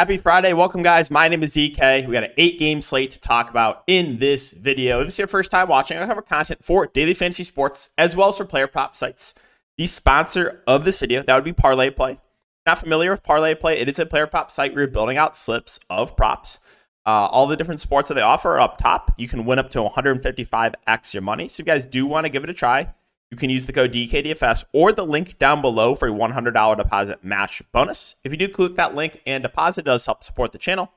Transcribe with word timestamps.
Happy 0.00 0.16
Friday. 0.16 0.54
Welcome, 0.54 0.82
guys. 0.82 1.10
My 1.10 1.28
name 1.28 1.42
is 1.42 1.54
DK. 1.54 2.06
We 2.06 2.14
got 2.14 2.24
an 2.24 2.32
eight 2.38 2.58
game 2.58 2.80
slate 2.80 3.10
to 3.10 3.20
talk 3.20 3.50
about 3.50 3.84
in 3.86 4.16
this 4.16 4.52
video. 4.52 5.00
If 5.00 5.08
this 5.08 5.12
is 5.12 5.18
your 5.18 5.28
first 5.28 5.50
time 5.50 5.68
watching, 5.68 5.98
I 5.98 6.06
cover 6.06 6.22
content 6.22 6.64
for 6.64 6.86
daily 6.86 7.12
fantasy 7.12 7.44
sports 7.44 7.90
as 7.98 8.16
well 8.16 8.30
as 8.30 8.38
for 8.38 8.46
player 8.46 8.66
prop 8.66 8.96
sites. 8.96 9.34
The 9.76 9.84
sponsor 9.84 10.62
of 10.66 10.86
this 10.86 10.98
video, 10.98 11.22
that 11.22 11.34
would 11.34 11.44
be 11.44 11.52
Parlay 11.52 11.90
Play. 11.90 12.18
Not 12.64 12.78
familiar 12.78 13.10
with 13.10 13.22
Parlay 13.22 13.54
Play? 13.54 13.78
It 13.78 13.90
is 13.90 13.98
a 13.98 14.06
player 14.06 14.26
prop 14.26 14.50
site 14.50 14.72
where 14.72 14.84
you're 14.84 14.90
building 14.90 15.18
out 15.18 15.36
slips 15.36 15.78
of 15.90 16.16
props. 16.16 16.60
Uh, 17.04 17.28
all 17.30 17.46
the 17.46 17.54
different 17.54 17.80
sports 17.80 18.08
that 18.08 18.14
they 18.14 18.22
offer 18.22 18.52
are 18.52 18.60
up 18.60 18.78
top. 18.78 19.12
You 19.18 19.28
can 19.28 19.44
win 19.44 19.58
up 19.58 19.68
to 19.72 19.80
155x 19.80 21.12
your 21.12 21.22
money. 21.22 21.46
So 21.48 21.56
if 21.56 21.58
you 21.58 21.64
guys 21.66 21.84
do 21.84 22.06
want 22.06 22.24
to 22.24 22.30
give 22.30 22.42
it 22.42 22.48
a 22.48 22.54
try, 22.54 22.94
you 23.30 23.36
can 23.36 23.50
use 23.50 23.66
the 23.66 23.72
code 23.72 23.92
DKDFS 23.92 24.64
or 24.72 24.92
the 24.92 25.06
link 25.06 25.38
down 25.38 25.60
below 25.60 25.94
for 25.94 26.08
a 26.08 26.12
$100 26.12 26.76
deposit 26.76 27.24
match 27.24 27.62
bonus. 27.72 28.16
If 28.24 28.32
you 28.32 28.38
do 28.38 28.48
click 28.48 28.76
that 28.76 28.94
link 28.94 29.20
and 29.24 29.42
deposit, 29.42 29.82
it 29.82 29.84
does 29.84 30.06
help 30.06 30.24
support 30.24 30.52
the 30.52 30.58
channel. 30.58 30.92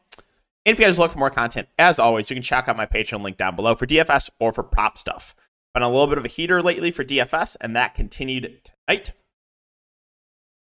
And 0.66 0.73
if 0.73 0.80
you 0.80 0.86
guys 0.86 0.98
look 0.98 1.12
for 1.12 1.20
more 1.20 1.30
content, 1.30 1.68
as 1.78 2.00
always, 2.00 2.30
you 2.30 2.36
can 2.36 2.44
check 2.44 2.68
out 2.68 2.78
my 2.78 2.86
Patreon 2.86 3.22
link 3.22 3.38
down 3.38 3.56
below 3.56 3.76
for 3.76 3.86
DFS 3.86 4.30
or 4.40 4.52
for 4.52 4.64
prop 4.64 4.98
stuff. 4.98 5.36
Been 5.73 5.84
a 5.84 5.90
little 5.90 6.08
bit 6.08 6.18
of 6.18 6.26
a 6.26 6.30
heater 6.30 6.62
lately 6.62 6.92
for 6.92 7.04
DFS, 7.04 7.58
and 7.59 7.76
that 7.76 7.96
continued 7.96 8.62
tonight. 8.64 9.12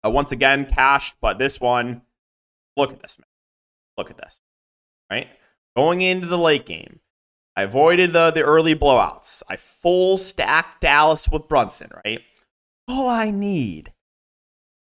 Uh, 0.05 0.09
once 0.09 0.31
again, 0.31 0.65
cashed, 0.65 1.15
but 1.21 1.37
this 1.37 1.59
one, 1.59 2.01
look 2.75 2.91
at 2.91 3.01
this, 3.01 3.19
man. 3.19 3.27
Look 3.97 4.09
at 4.09 4.17
this, 4.17 4.41
right? 5.11 5.27
Going 5.75 6.01
into 6.01 6.27
the 6.27 6.37
late 6.37 6.65
game, 6.65 7.01
I 7.55 7.63
avoided 7.63 8.13
the, 8.13 8.31
the 8.31 8.43
early 8.43 8.75
blowouts. 8.75 9.43
I 9.49 9.57
full 9.57 10.17
stacked 10.17 10.81
Dallas 10.81 11.29
with 11.29 11.47
Brunson, 11.47 11.89
right? 12.05 12.21
All 12.87 13.09
I 13.09 13.29
need, 13.29 13.91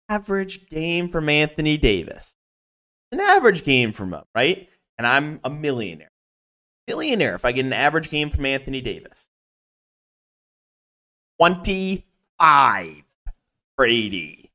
average 0.09 0.69
game 0.69 1.09
from 1.09 1.29
Anthony 1.29 1.77
Davis. 1.77 2.35
An 3.11 3.19
average 3.19 3.63
game 3.63 3.91
from 3.91 4.13
him, 4.13 4.23
right? 4.35 4.69
And 4.97 5.07
I'm 5.07 5.39
a 5.43 5.49
millionaire. 5.49 6.11
Millionaire 6.87 7.35
if 7.35 7.45
I 7.45 7.51
get 7.51 7.65
an 7.65 7.73
average 7.73 8.09
game 8.09 8.29
from 8.29 8.45
Anthony 8.45 8.81
Davis. 8.81 9.29
25 11.39 13.03
for 13.75 13.85
80. 13.85 14.51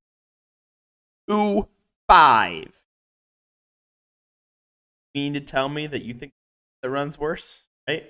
2 1.28 1.68
5. 2.08 2.84
You 5.14 5.22
mean 5.22 5.34
to 5.34 5.40
tell 5.40 5.68
me 5.68 5.86
that 5.86 6.02
you 6.02 6.12
think 6.14 6.32
the 6.82 6.90
run's 6.90 7.18
worse? 7.18 7.68
Right? 7.88 8.04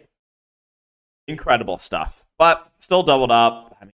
Incredible 1.29 1.79
stuff, 1.79 2.25
but 2.39 2.73
still 2.79 3.03
doubled 3.03 3.31
up. 3.31 3.77
I 3.81 3.85
mean, 3.85 3.93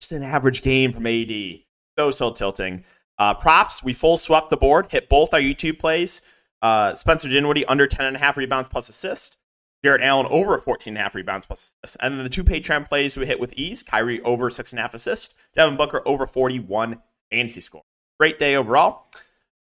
just 0.00 0.12
an 0.12 0.22
average 0.22 0.62
game 0.62 0.92
from 0.92 1.06
AD. 1.06 1.60
So 1.98 2.10
so 2.10 2.32
tilting. 2.32 2.84
Uh, 3.18 3.34
props, 3.34 3.84
we 3.84 3.92
full 3.92 4.16
swept 4.16 4.50
the 4.50 4.56
board, 4.56 4.90
hit 4.90 5.08
both 5.08 5.32
our 5.34 5.40
YouTube 5.40 5.78
plays. 5.78 6.22
Uh, 6.60 6.94
Spencer 6.94 7.28
Dinwiddie 7.28 7.66
under 7.66 7.86
10.5 7.86 8.36
rebounds 8.36 8.68
plus 8.68 8.88
assist. 8.88 9.36
Jarrett 9.84 10.02
Allen 10.02 10.26
over 10.30 10.56
14.5 10.56 11.14
rebounds 11.14 11.46
plus 11.46 11.74
assist. 11.82 11.96
And 12.00 12.14
then 12.14 12.22
the 12.22 12.30
two 12.30 12.44
Patreon 12.44 12.88
plays 12.88 13.16
we 13.16 13.26
hit 13.26 13.40
with 13.40 13.52
ease. 13.54 13.82
Kyrie 13.82 14.20
over 14.22 14.48
6.5 14.48 14.94
assists. 14.94 15.34
Devin 15.54 15.76
Booker 15.76 16.02
over 16.06 16.26
41 16.26 17.00
fantasy 17.30 17.60
score. 17.60 17.82
Great 18.18 18.38
day 18.38 18.54
overall. 18.54 19.06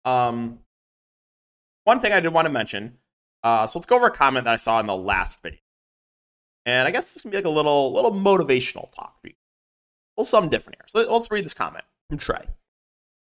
Um, 0.06 0.60
one 1.84 2.00
thing 2.00 2.14
I 2.14 2.20
did 2.20 2.34
want 2.34 2.48
to 2.48 2.52
mention 2.52 2.98
uh, 3.48 3.66
so 3.66 3.80
let's 3.80 3.86
go 3.86 3.96
over 3.96 4.08
a 4.08 4.12
comment 4.12 4.44
that 4.44 4.54
I 4.54 4.58
saw 4.58 4.78
in 4.82 4.86
the 4.86 4.96
last 4.96 5.42
video. 5.42 5.62
And 6.66 6.86
I 6.86 6.92
guess 6.92 7.14
this 7.14 7.22
can 7.22 7.32
be 7.32 7.38
like 7.38 7.46
a 7.46 7.50
little 7.50 7.94
little 7.94 8.12
motivational 8.12 8.92
talk 8.92 9.22
for 9.22 9.28
you. 9.28 9.36
Well, 10.18 10.26
something 10.26 10.50
different 10.50 10.80
here. 10.80 10.86
So 10.88 11.14
let's 11.14 11.32
read 11.32 11.46
this 11.46 11.54
comment 11.54 11.86
from 12.10 12.18
Trey. 12.18 12.46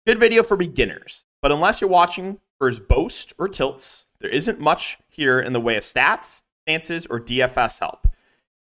Good 0.06 0.18
video 0.18 0.42
for 0.42 0.58
beginners, 0.58 1.24
but 1.40 1.52
unless 1.52 1.80
you're 1.80 1.88
watching 1.88 2.38
for 2.58 2.66
his 2.66 2.78
boast 2.78 3.32
or 3.38 3.48
tilts, 3.48 4.08
there 4.20 4.28
isn't 4.28 4.60
much 4.60 4.98
here 5.08 5.40
in 5.40 5.54
the 5.54 5.60
way 5.60 5.78
of 5.78 5.84
stats, 5.84 6.42
stances, 6.66 7.06
or 7.06 7.18
DFS 7.18 7.80
help. 7.80 8.06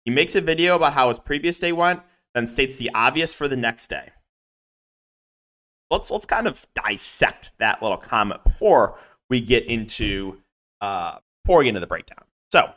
He 0.05 0.11
makes 0.11 0.35
a 0.35 0.41
video 0.41 0.75
about 0.75 0.93
how 0.93 1.07
his 1.07 1.17
previous 1.17 1.57
day 1.57 1.71
went, 1.71 2.01
then 2.35 2.45
states 2.45 2.77
the 2.77 2.91
obvious 2.93 3.33
for 3.33 3.47
the 3.47 3.57
next 3.57 3.87
day. 3.87 4.09
Let's 5.89 6.11
let's 6.11 6.27
kind 6.27 6.45
of 6.45 6.67
dissect 6.75 7.53
that 7.57 7.81
little 7.81 7.97
comment 7.97 8.43
before 8.43 8.99
we 9.27 9.41
get 9.41 9.65
into 9.65 10.37
uh, 10.81 11.17
before 11.47 11.59
we 11.59 11.63
get 11.63 11.69
into 11.69 11.79
the 11.79 11.87
breakdown. 11.87 12.25
So, 12.51 12.73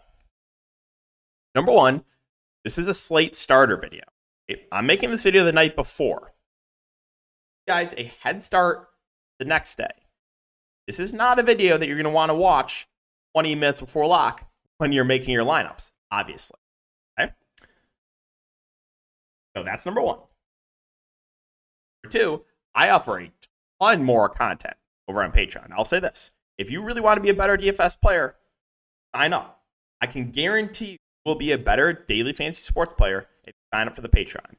number 1.57 1.73
one, 1.73 2.05
this 2.63 2.79
is 2.79 2.87
a 2.87 2.95
slate 2.95 3.35
starter 3.35 3.77
video. 3.77 4.05
I'm 4.71 4.87
making 4.87 5.11
this 5.11 5.25
video 5.25 5.45
the 5.45 5.53
night 5.53 5.75
before. 5.75 6.35
Guys, 7.67 7.97
a 7.99 8.05
head 8.05 8.41
start 8.41 8.87
the 9.41 9.45
next 9.45 9.77
day. 9.77 9.91
This 10.87 11.01
is 11.01 11.13
not 11.13 11.41
a 11.41 11.43
video 11.43 11.79
that 11.79 11.89
you're 11.89 11.97
going 11.97 12.05
to 12.05 12.11
want 12.11 12.31
to 12.31 12.35
watch 12.35 12.87
20 13.35 13.57
minutes 13.57 13.81
before 13.81 14.07
lock 14.07 14.49
when 14.79 14.93
you're 14.93 15.03
making 15.03 15.35
your 15.35 15.45
lineups, 15.45 15.91
obviously. 16.13 16.61
Okay? 17.19 17.33
So 19.57 19.65
that's 19.65 19.85
number 19.85 20.01
one. 20.01 20.19
Number 22.05 22.17
two, 22.17 22.45
I 22.77 22.91
offer 22.91 23.19
a 23.19 23.33
ton 23.81 24.05
more 24.05 24.29
content 24.29 24.77
over 25.09 25.25
on 25.25 25.33
Patreon. 25.33 25.73
I'll 25.73 25.85
say 25.85 25.99
this 25.99 26.31
if 26.57 26.71
you 26.71 26.83
really 26.83 27.01
want 27.01 27.17
to 27.17 27.23
be 27.23 27.31
a 27.31 27.35
better 27.35 27.57
DFS 27.57 28.01
player, 28.01 28.37
sign 29.15 29.33
up. 29.33 29.63
I 30.01 30.07
can 30.07 30.31
guarantee 30.31 30.93
you 30.93 30.97
will 31.25 31.35
be 31.35 31.53
a 31.53 31.59
better 31.59 31.93
daily 31.93 32.33
fantasy 32.33 32.63
sports 32.63 32.93
player 32.93 33.27
if 33.45 33.49
you 33.49 33.77
sign 33.77 33.87
up 33.87 33.95
for 33.95 34.03
the 34.03 34.09
Patreon. 34.09 34.57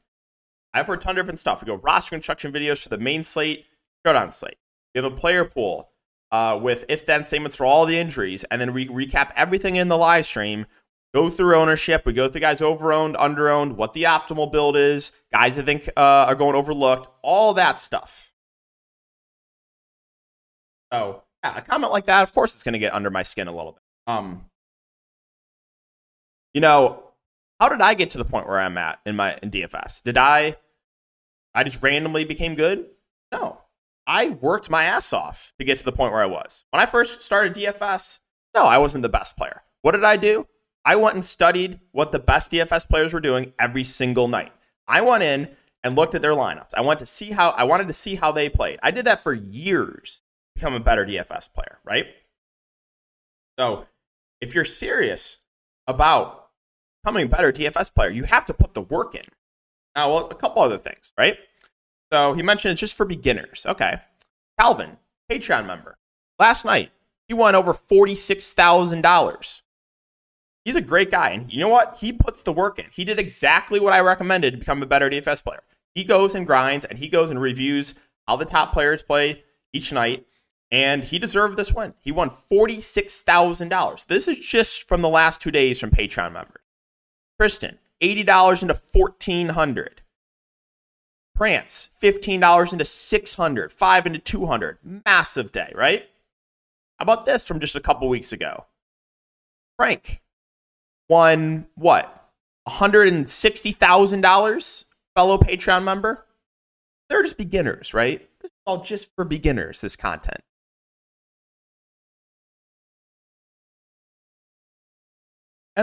I 0.73 0.77
have 0.77 0.89
a 0.89 0.97
ton 0.97 1.11
of 1.11 1.15
different 1.17 1.39
stuff. 1.39 1.61
We 1.61 1.67
go 1.67 1.75
roster 1.75 2.11
construction 2.11 2.51
videos 2.51 2.81
for 2.81 2.89
the 2.89 2.97
main 2.97 3.23
slate, 3.23 3.65
showdown 4.05 4.31
slate. 4.31 4.57
We 4.93 5.01
have 5.01 5.11
a 5.11 5.15
player 5.15 5.45
pool 5.45 5.89
uh, 6.31 6.59
with 6.61 6.85
if 6.87 7.05
then 7.05 7.23
statements 7.23 7.55
for 7.55 7.65
all 7.65 7.85
the 7.85 7.97
injuries, 7.97 8.45
and 8.45 8.61
then 8.61 8.73
we 8.73 8.87
recap 8.87 9.31
everything 9.35 9.75
in 9.75 9.89
the 9.89 9.97
live 9.97 10.25
stream. 10.25 10.65
Go 11.13 11.29
through 11.29 11.57
ownership. 11.57 12.05
We 12.05 12.13
go 12.13 12.29
through 12.29 12.39
guys 12.39 12.61
over 12.61 12.93
owned, 12.93 13.17
under 13.17 13.49
owned, 13.49 13.75
what 13.75 13.91
the 13.91 14.03
optimal 14.03 14.49
build 14.49 14.77
is, 14.77 15.11
guys 15.33 15.59
I 15.59 15.63
think 15.63 15.89
uh, 15.97 16.25
are 16.29 16.35
going 16.35 16.55
overlooked, 16.55 17.09
all 17.21 17.53
that 17.55 17.79
stuff. 17.79 18.31
So, 20.93 21.23
yeah, 21.43 21.57
a 21.57 21.61
comment 21.61 21.91
like 21.91 22.05
that, 22.05 22.23
of 22.23 22.33
course, 22.33 22.53
it's 22.53 22.63
going 22.63 22.73
to 22.73 22.79
get 22.79 22.93
under 22.93 23.09
my 23.09 23.23
skin 23.23 23.49
a 23.49 23.55
little 23.55 23.73
bit. 23.73 23.80
Um, 24.07 24.45
you 26.53 26.61
know, 26.61 27.03
how 27.59 27.69
did 27.69 27.81
I 27.81 27.93
get 27.93 28.11
to 28.11 28.17
the 28.17 28.25
point 28.25 28.47
where 28.47 28.59
I'm 28.59 28.77
at 28.77 28.99
in 29.05 29.15
my 29.15 29.37
in 29.41 29.51
DFS? 29.51 30.03
Did 30.03 30.17
I 30.17 30.57
I 31.53 31.63
just 31.63 31.81
randomly 31.81 32.25
became 32.25 32.55
good? 32.55 32.87
No. 33.31 33.59
I 34.07 34.29
worked 34.29 34.69
my 34.69 34.85
ass 34.85 35.13
off 35.13 35.53
to 35.59 35.65
get 35.65 35.77
to 35.77 35.85
the 35.85 35.91
point 35.91 36.11
where 36.11 36.23
I 36.23 36.27
was. 36.27 36.65
When 36.71 36.81
I 36.81 36.85
first 36.85 37.21
started 37.21 37.53
DFS, 37.53 38.19
no, 38.55 38.65
I 38.65 38.77
wasn't 38.77 39.03
the 39.03 39.09
best 39.09 39.37
player. 39.37 39.61
What 39.81 39.91
did 39.91 40.03
I 40.03 40.17
do? 40.17 40.47
I 40.83 40.95
went 40.95 41.13
and 41.13 41.23
studied 41.23 41.79
what 41.91 42.11
the 42.11 42.19
best 42.19 42.51
DFS 42.51 42.89
players 42.89 43.13
were 43.13 43.19
doing 43.19 43.53
every 43.59 43.83
single 43.83 44.27
night. 44.27 44.51
I 44.87 45.01
went 45.01 45.23
in 45.23 45.49
and 45.83 45.95
looked 45.95 46.15
at 46.15 46.21
their 46.21 46.31
lineups. 46.31 46.71
I 46.75 46.81
wanted 46.81 46.99
to 46.99 47.05
see 47.05 47.31
how 47.31 47.51
I 47.51 47.63
wanted 47.63 47.87
to 47.87 47.93
see 47.93 48.15
how 48.15 48.31
they 48.31 48.49
played. 48.49 48.79
I 48.81 48.91
did 48.91 49.05
that 49.05 49.21
for 49.21 49.33
years, 49.33 50.23
become 50.55 50.73
a 50.73 50.79
better 50.79 51.05
DFS 51.05 51.53
player, 51.53 51.79
right? 51.85 52.07
So 53.59 53.85
if 54.41 54.53
you're 54.55 54.65
serious 54.65 55.39
about 55.87 56.49
becoming 57.03 57.25
a 57.25 57.29
better 57.29 57.51
DFS 57.51 57.93
player, 57.93 58.09
you 58.09 58.23
have 58.23 58.45
to 58.45 58.53
put 58.53 58.73
the 58.73 58.81
work 58.81 59.15
in. 59.15 59.23
Now, 59.95 60.13
well, 60.13 60.27
a 60.27 60.35
couple 60.35 60.61
other 60.61 60.77
things, 60.77 61.13
right? 61.17 61.37
So 62.11 62.33
he 62.33 62.41
mentioned 62.41 62.73
it's 62.73 62.81
just 62.81 62.97
for 62.97 63.05
beginners. 63.05 63.65
Okay. 63.65 63.99
Calvin, 64.59 64.97
Patreon 65.31 65.65
member. 65.65 65.97
Last 66.39 66.65
night, 66.65 66.91
he 67.27 67.33
won 67.33 67.55
over 67.55 67.73
$46,000. 67.73 69.61
He's 70.65 70.75
a 70.75 70.81
great 70.81 71.09
guy. 71.09 71.29
And 71.29 71.51
you 71.51 71.59
know 71.59 71.69
what? 71.69 71.97
He 71.99 72.11
puts 72.11 72.43
the 72.43 72.53
work 72.53 72.77
in. 72.77 72.85
He 72.91 73.03
did 73.03 73.19
exactly 73.19 73.79
what 73.79 73.93
I 73.93 73.99
recommended 74.01 74.51
to 74.51 74.57
become 74.57 74.83
a 74.83 74.85
better 74.85 75.09
DFS 75.09 75.43
player. 75.43 75.63
He 75.95 76.03
goes 76.03 76.35
and 76.35 76.45
grinds 76.47 76.85
and 76.85 76.99
he 76.99 77.07
goes 77.09 77.29
and 77.29 77.41
reviews 77.41 77.95
how 78.27 78.35
the 78.35 78.45
top 78.45 78.71
players 78.71 79.01
play 79.01 79.43
each 79.73 79.91
night 79.91 80.25
and 80.71 81.03
he 81.03 81.19
deserved 81.19 81.57
this 81.57 81.73
win. 81.73 81.93
He 81.99 82.11
won 82.11 82.29
$46,000. 82.29 84.07
This 84.07 84.27
is 84.27 84.39
just 84.39 84.87
from 84.87 85.01
the 85.01 85.09
last 85.09 85.41
two 85.41 85.51
days 85.51 85.79
from 85.79 85.91
Patreon 85.91 86.31
members. 86.31 86.63
Tristan, 87.39 87.77
$80 88.01 88.61
into 88.61 88.73
1400 88.73 90.01
Prance, 91.33 91.89
$15 91.99 92.71
into 92.71 92.85
600 92.85 93.71
5 93.71 94.05
into 94.05 94.19
200 94.19 94.77
Massive 95.05 95.51
day, 95.51 95.71
right? 95.75 96.07
How 96.99 97.03
about 97.03 97.25
this 97.25 97.47
from 97.47 97.59
just 97.59 97.75
a 97.75 97.81
couple 97.81 98.07
weeks 98.09 98.31
ago? 98.31 98.65
Frank 99.77 100.19
won 101.09 101.65
what? 101.75 102.29
$160,000, 102.67 104.85
fellow 105.15 105.37
Patreon 105.39 105.83
member? 105.83 106.25
They're 107.09 107.23
just 107.23 107.39
beginners, 107.39 107.91
right? 107.93 108.19
This 108.39 108.51
is 108.51 108.57
all 108.67 108.83
just 108.83 109.09
for 109.15 109.25
beginners, 109.25 109.81
this 109.81 109.95
content. 109.95 110.43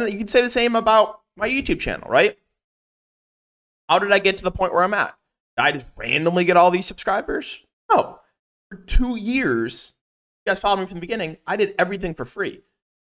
And 0.03 0.13
you 0.13 0.19
can 0.19 0.27
say 0.27 0.43
the 0.43 0.51
same 0.51 0.77
about 0.77 1.21
my 1.37 1.49
YouTube 1.49 1.81
channel, 1.81 2.09
right? 2.09 2.37
How 3.89 3.99
did 3.99 4.13
I 4.13 4.19
get 4.19 4.37
to 4.39 4.45
the 4.45 4.51
point 4.51 4.73
where 4.73 4.83
I'm 4.83 4.95
at? 4.95 5.17
Did 5.57 5.63
I 5.65 5.73
just 5.73 5.89
randomly 5.97 6.45
get 6.45 6.57
all 6.57 6.71
these 6.71 6.87
subscribers? 6.87 7.65
No. 7.91 8.21
For 8.71 8.77
two 8.77 9.17
years, 9.17 9.95
you 10.45 10.51
guys 10.51 10.61
followed 10.61 10.81
me 10.81 10.87
from 10.87 10.97
the 10.97 11.01
beginning, 11.01 11.37
I 11.47 11.57
did 11.57 11.75
everything 11.79 12.15
for 12.15 12.25
free. 12.25 12.63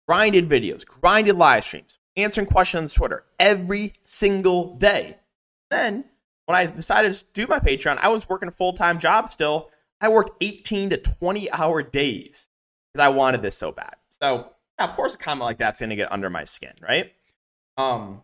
Grinded 0.06 0.48
videos, 0.48 0.86
grinded 0.86 1.36
live 1.36 1.64
streams, 1.64 1.98
answering 2.16 2.46
questions 2.46 2.92
on 2.92 2.96
Twitter 2.96 3.24
every 3.40 3.92
single 4.02 4.76
day. 4.76 5.16
Then, 5.70 6.04
when 6.44 6.56
I 6.56 6.66
decided 6.66 7.14
to 7.14 7.24
do 7.32 7.46
my 7.48 7.58
Patreon, 7.58 7.98
I 8.00 8.08
was 8.08 8.28
working 8.28 8.48
a 8.48 8.52
full 8.52 8.74
time 8.74 8.98
job 8.98 9.28
still. 9.28 9.70
I 10.00 10.08
worked 10.08 10.30
18 10.40 10.90
to 10.90 10.98
20 10.98 11.50
hour 11.50 11.82
days 11.82 12.48
because 12.92 13.04
I 13.04 13.08
wanted 13.08 13.42
this 13.42 13.56
so 13.56 13.72
bad. 13.72 13.96
So, 14.10 14.52
of 14.78 14.92
course, 14.94 15.14
a 15.14 15.18
comment 15.18 15.42
like 15.42 15.58
that's 15.58 15.80
going 15.80 15.90
to 15.90 15.96
get 15.96 16.12
under 16.12 16.30
my 16.30 16.44
skin, 16.44 16.72
right? 16.80 17.12
Um, 17.76 18.22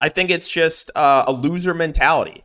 I 0.00 0.08
think 0.08 0.30
it's 0.30 0.50
just 0.50 0.90
uh, 0.94 1.24
a 1.26 1.32
loser 1.32 1.74
mentality. 1.74 2.44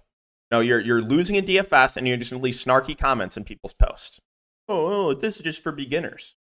You 0.51 0.57
know, 0.57 0.59
you're 0.59 0.79
you're 0.79 1.01
losing 1.01 1.35
in 1.35 1.45
DFS 1.45 1.97
and 1.97 2.07
you're 2.07 2.17
just 2.17 2.31
going 2.31 2.41
to 2.41 2.43
leave 2.43 2.53
snarky 2.53 2.97
comments 2.97 3.37
in 3.37 3.43
people's 3.43 3.73
posts. 3.73 4.19
Oh, 4.67 5.09
oh, 5.09 5.13
this 5.13 5.35
is 5.37 5.41
just 5.41 5.63
for 5.63 5.71
beginners. 5.71 6.37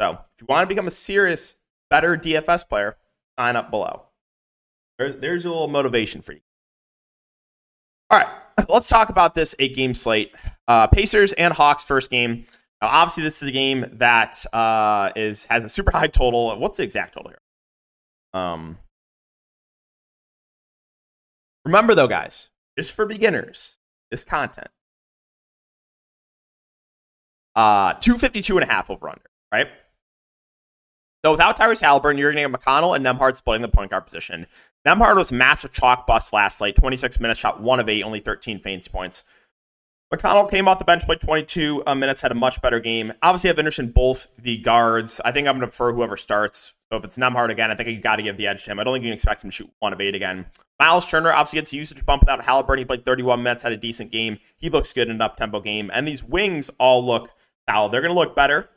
So, 0.00 0.12
if 0.12 0.40
you 0.40 0.46
want 0.48 0.68
to 0.68 0.74
become 0.74 0.86
a 0.86 0.92
serious, 0.92 1.56
better 1.90 2.16
DFS 2.16 2.68
player, 2.68 2.96
sign 3.38 3.56
up 3.56 3.70
below. 3.70 4.06
There's, 4.98 5.16
there's 5.18 5.44
a 5.44 5.50
little 5.50 5.68
motivation 5.68 6.22
for 6.22 6.32
you. 6.32 6.40
All 8.10 8.18
right, 8.18 8.28
let's 8.68 8.88
talk 8.88 9.08
about 9.08 9.34
this 9.34 9.54
eight 9.58 9.74
game 9.74 9.94
slate. 9.94 10.34
Uh, 10.66 10.86
Pacers 10.86 11.32
and 11.34 11.52
Hawks 11.52 11.84
first 11.84 12.10
game. 12.10 12.44
Now, 12.82 12.88
obviously, 12.88 13.22
this 13.22 13.42
is 13.42 13.48
a 13.48 13.52
game 13.52 13.86
that 13.92 14.44
uh, 14.52 15.12
is 15.14 15.44
has 15.46 15.64
a 15.64 15.68
super 15.68 15.90
high 15.90 16.06
total. 16.06 16.58
What's 16.58 16.78
the 16.78 16.82
exact 16.82 17.14
total 17.14 17.30
here? 17.30 17.40
Um, 18.32 18.78
remember 21.64 21.94
though, 21.94 22.08
guys, 22.08 22.50
just 22.78 22.94
for 22.94 23.06
beginners, 23.06 23.78
this 24.10 24.24
content. 24.24 24.68
Uh, 27.54 27.94
252 27.94 28.56
and 28.56 28.64
a 28.64 28.72
half 28.72 28.90
over 28.90 29.08
under, 29.08 29.28
right? 29.52 29.68
So 31.24 31.32
without 31.32 31.58
Tyrese 31.58 31.82
Halliburton, 31.82 32.16
you're 32.16 32.32
going 32.32 32.50
to 32.50 32.56
get 32.56 32.64
McConnell 32.64 32.96
and 32.96 33.04
Nembhard 33.04 33.36
splitting 33.36 33.62
the 33.62 33.68
point 33.68 33.90
guard 33.90 34.06
position. 34.06 34.46
Nembhard 34.86 35.16
was 35.16 35.32
massive 35.32 35.70
chalk 35.70 36.06
bust 36.06 36.32
last 36.32 36.60
night. 36.60 36.76
26 36.76 37.20
minutes, 37.20 37.40
shot 37.40 37.60
one 37.60 37.78
of 37.78 37.88
eight, 37.88 38.02
only 38.02 38.20
13 38.20 38.58
fancy 38.58 38.88
points. 38.90 39.24
McConnell 40.12 40.50
came 40.50 40.66
off 40.66 40.80
the 40.80 40.84
bench, 40.84 41.04
played 41.04 41.20
22 41.20 41.84
uh, 41.86 41.94
minutes, 41.94 42.20
had 42.20 42.32
a 42.32 42.34
much 42.34 42.60
better 42.60 42.80
game. 42.80 43.12
Obviously, 43.22 43.48
I 43.48 43.52
have 43.52 43.58
interest 43.60 43.78
in 43.78 43.92
both 43.92 44.26
the 44.38 44.58
guards. 44.58 45.20
I 45.24 45.30
think 45.30 45.46
I'm 45.46 45.54
going 45.54 45.60
to 45.60 45.68
prefer 45.68 45.92
whoever 45.92 46.16
starts. 46.16 46.74
So 46.90 46.98
if 46.98 47.04
it's 47.04 47.16
Nembhard 47.16 47.50
again, 47.50 47.70
I 47.70 47.76
think 47.76 47.88
you 47.88 48.00
got 48.00 48.16
to 48.16 48.24
give 48.24 48.36
the 48.36 48.48
edge 48.48 48.64
to 48.64 48.72
him. 48.72 48.80
I 48.80 48.84
don't 48.84 48.94
think 48.94 49.04
you 49.04 49.10
can 49.10 49.14
expect 49.14 49.44
him 49.44 49.50
to 49.50 49.54
shoot 49.54 49.70
one 49.78 49.92
of 49.92 50.00
eight 50.00 50.16
again. 50.16 50.46
Miles 50.80 51.08
Turner 51.08 51.30
obviously 51.30 51.58
gets 51.58 51.72
a 51.72 51.76
usage 51.76 52.04
bump 52.04 52.22
without 52.22 52.42
Halliburton. 52.42 52.80
He 52.80 52.84
played 52.86 53.04
31 53.04 53.40
minutes, 53.40 53.62
had 53.62 53.70
a 53.70 53.76
decent 53.76 54.10
game. 54.10 54.38
He 54.56 54.68
looks 54.68 54.92
good 54.92 55.08
in 55.08 55.14
an 55.14 55.20
up 55.20 55.36
tempo 55.36 55.60
game. 55.60 55.92
And 55.94 56.08
these 56.08 56.24
wings 56.24 56.70
all 56.80 57.06
look 57.06 57.30
solid. 57.68 57.92
They're 57.92 58.00
going 58.00 58.12
to 58.12 58.18
look 58.18 58.34
better 58.34 58.68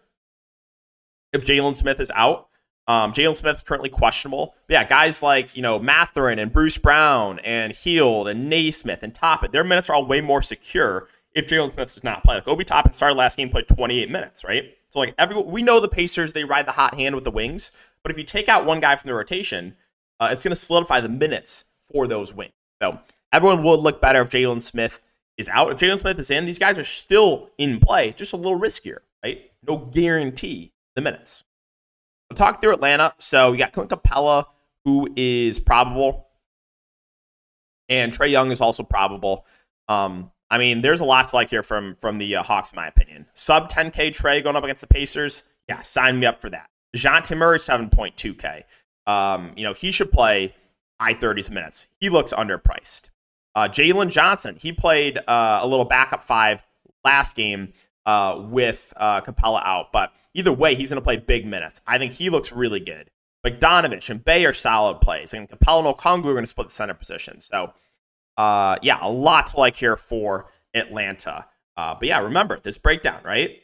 if 1.32 1.44
Jalen 1.44 1.74
Smith 1.74 2.00
is 2.00 2.12
out. 2.14 2.50
Um, 2.88 3.12
Jalen 3.12 3.36
Smith's 3.36 3.64
currently 3.64 3.90
questionable. 3.90 4.54
But 4.68 4.74
yeah, 4.74 4.84
guys 4.84 5.24
like, 5.24 5.56
you 5.56 5.64
know, 5.64 5.80
Mathurin 5.80 6.38
and 6.38 6.52
Bruce 6.52 6.78
Brown 6.78 7.40
and 7.40 7.74
Hield 7.74 8.28
and 8.28 8.50
Nesmith 8.50 9.02
and 9.02 9.16
Toppin, 9.16 9.50
their 9.52 9.64
minutes 9.64 9.90
are 9.90 9.96
all 9.96 10.06
way 10.06 10.22
more 10.22 10.42
secure 10.44 11.08
if 11.36 11.48
Jalen 11.48 11.72
Smith 11.72 11.94
does 11.94 12.04
not 12.04 12.24
play. 12.24 12.36
Like 12.36 12.48
Obi 12.48 12.64
Toppin 12.64 12.94
started 12.94 13.16
last 13.16 13.38
game, 13.38 13.50
played 13.50 13.68
28 13.68 14.10
minutes, 14.10 14.44
right? 14.44 14.76
So 14.90 15.00
like 15.00 15.16
every 15.18 15.42
we 15.42 15.64
know 15.64 15.80
the 15.80 15.88
Pacers 15.88 16.34
they 16.34 16.44
ride 16.44 16.68
the 16.68 16.72
hot 16.72 16.94
hand 16.94 17.16
with 17.16 17.24
the 17.24 17.32
wings, 17.32 17.72
but 18.04 18.12
if 18.12 18.18
you 18.18 18.24
take 18.24 18.50
out 18.50 18.66
one 18.66 18.80
guy 18.80 18.96
from 18.96 19.10
the 19.10 19.16
rotation, 19.16 19.76
uh, 20.20 20.30
it's 20.32 20.44
going 20.44 20.52
to 20.52 20.56
solidify 20.56 21.02
the 21.02 21.10
minutes 21.10 21.66
for 21.82 22.08
those 22.08 22.34
wings. 22.34 22.54
So 22.82 23.00
everyone 23.32 23.64
would 23.64 23.80
look 23.80 24.02
better 24.02 24.22
if 24.22 24.30
Jalen 24.30 24.62
Smith 24.62 25.02
is 25.38 25.50
out. 25.50 25.72
If 25.72 25.78
Jalen 25.78 26.00
Smith 26.00 26.20
is 26.20 26.30
in, 26.30 26.46
these 26.46 26.60
guys 26.60 26.78
are 26.78 26.84
still 26.84 27.50
in 27.58 27.80
play, 27.80 28.14
just 28.16 28.34
a 28.34 28.38
little 28.38 28.60
riskier, 28.60 29.00
right? 29.24 29.52
No 29.68 29.78
guarantee 29.78 30.74
the 30.96 31.02
minutes. 31.02 31.44
We'll 32.30 32.38
talk 32.38 32.62
through 32.62 32.74
Atlanta. 32.74 33.14
So 33.18 33.52
we 33.52 33.58
got 33.58 33.74
Clint 33.74 33.90
Capela, 33.90 34.46
who 34.86 35.08
is 35.16 35.60
probable, 35.60 36.28
and 37.90 38.12
Trae 38.12 38.30
Young 38.30 38.52
is 38.52 38.62
also 38.62 38.84
probable. 38.84 39.46
Um, 39.88 40.32
I 40.54 40.60
mean, 40.60 40.82
there's 40.82 41.02
a 41.02 41.06
lot 41.06 41.30
to 41.30 41.36
like 41.36 41.50
here 41.50 41.64
from 41.64 41.96
from 42.00 42.20
the 42.20 42.36
uh, 42.36 42.44
Hawks, 42.44 42.74
in 42.74 42.76
my 42.76 42.86
opinion. 42.86 43.26
Sub 43.34 43.70
10K 43.70 44.16
Trae 44.16 44.44
going 44.44 44.56
up 44.56 44.64
against 44.64 44.82
the 44.82 44.88
Pacers. 44.88 45.42
Yeah, 45.68 45.82
sign 45.82 46.20
me 46.20 46.28
up 46.28 46.40
for 46.40 46.50
that. 46.52 46.70
Dejounte 46.96 47.36
Murray, 47.36 47.58
7.2K. 47.58 48.64
Um, 49.08 49.54
you 49.56 49.64
know, 49.64 49.74
he 49.74 49.92
should 49.92 50.12
play 50.12 50.54
high 51.02 51.16
30s 51.16 51.50
minutes. 51.50 51.88
He 52.00 52.10
looks 52.10 52.34
underpriced. 52.34 53.10
Uh, 53.56 53.68
Jalen 53.68 54.12
Johnson, 54.12 54.56
he 54.56 54.72
played 54.72 55.18
uh, 55.28 55.60
a 55.64 55.68
little 55.68 55.86
backup 55.86 56.22
five 56.22 56.62
last 57.04 57.36
game 57.36 57.74
uh, 58.06 58.40
with 58.40 58.94
uh, 58.98 59.22
Capela 59.22 59.64
out. 59.66 59.92
But 59.92 60.12
either 60.36 60.54
way, 60.54 60.76
he's 60.76 60.92
going 60.92 61.02
to 61.02 61.04
play 61.04 61.18
big 61.18 61.48
minutes. 61.48 61.82
I 61.88 61.98
think 61.98 62.12
he 62.12 62.30
looks 62.30 62.54
really 62.54 62.80
good. 62.80 63.10
Like 63.44 63.60
Donovich 63.60 64.12
and 64.12 64.24
Bey 64.24 64.46
are 64.46 64.54
solid 64.54 65.02
plays. 65.02 65.34
And 65.34 65.50
Capela 65.50 65.80
and 65.80 65.98
Okongwu 65.98 66.26
are 66.26 66.34
going 66.34 66.44
to 66.44 66.48
split 66.48 66.68
the 66.68 66.74
center 66.74 66.94
position. 66.94 67.40
So 67.40 67.74
uh, 68.38 68.78
yeah, 68.82 68.98
a 69.02 69.10
lot 69.10 69.48
to 69.48 69.58
like 69.58 69.76
here 69.76 69.98
for 69.98 70.48
Atlanta. 70.74 71.46
Uh, 71.76 71.96
but 71.96 72.08
yeah, 72.08 72.20
remember 72.20 72.60
this 72.60 72.78
breakdown, 72.78 73.20
right? 73.24 73.60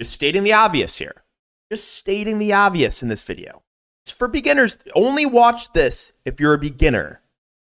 Just 0.00 0.12
stating 0.12 0.44
the 0.44 0.52
obvious 0.52 0.96
here. 0.96 1.22
Just 1.70 1.92
stating 1.94 2.38
the 2.38 2.52
obvious 2.52 3.02
in 3.02 3.08
this 3.08 3.22
video. 3.22 3.62
It's 4.04 4.12
for 4.12 4.28
beginners. 4.28 4.78
Only 4.94 5.26
watch 5.26 5.72
this 5.72 6.12
if 6.24 6.40
you're 6.40 6.54
a 6.54 6.58
beginner, 6.58 7.20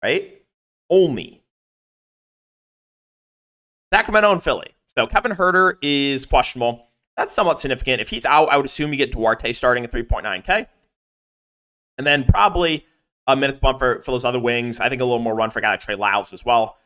right? 0.04 0.42
Only. 0.90 1.44
Sacramento 3.94 4.32
and 4.32 4.44
Philly. 4.44 4.72
So 4.98 5.08
Kevin 5.08 5.34
Huerter 5.34 5.76
is 5.82 6.26
questionable. 6.26 6.90
That's 7.16 7.32
somewhat 7.32 7.60
significant. 7.60 8.02
If 8.02 8.10
he's 8.10 8.26
out, 8.26 8.50
I 8.50 8.58
would 8.58 8.66
assume 8.66 8.92
you 8.92 8.98
get 8.98 9.12
Duarte 9.12 9.54
starting 9.54 9.84
at 9.84 9.92
3.9K. 9.92 10.68
And 11.98 12.06
then 12.06 12.26
probably 12.26 12.86
a 13.28 13.36
minutes 13.36 13.60
bump 13.60 13.80
for, 13.80 14.02
for 14.02 14.12
those 14.12 14.26
other 14.26 14.40
wings. 14.40 14.80
I 14.80 14.90
think 14.90 15.02
a 15.02 15.06
little 15.06 15.20
more 15.20 15.36
run 15.36 15.50
for 15.50 15.60
a 15.60 15.62
guy 15.62 15.72
like 15.72 15.80
Trey 15.80 15.96
Lyles 15.96 16.34
as 16.34 16.46
well. 16.46 16.78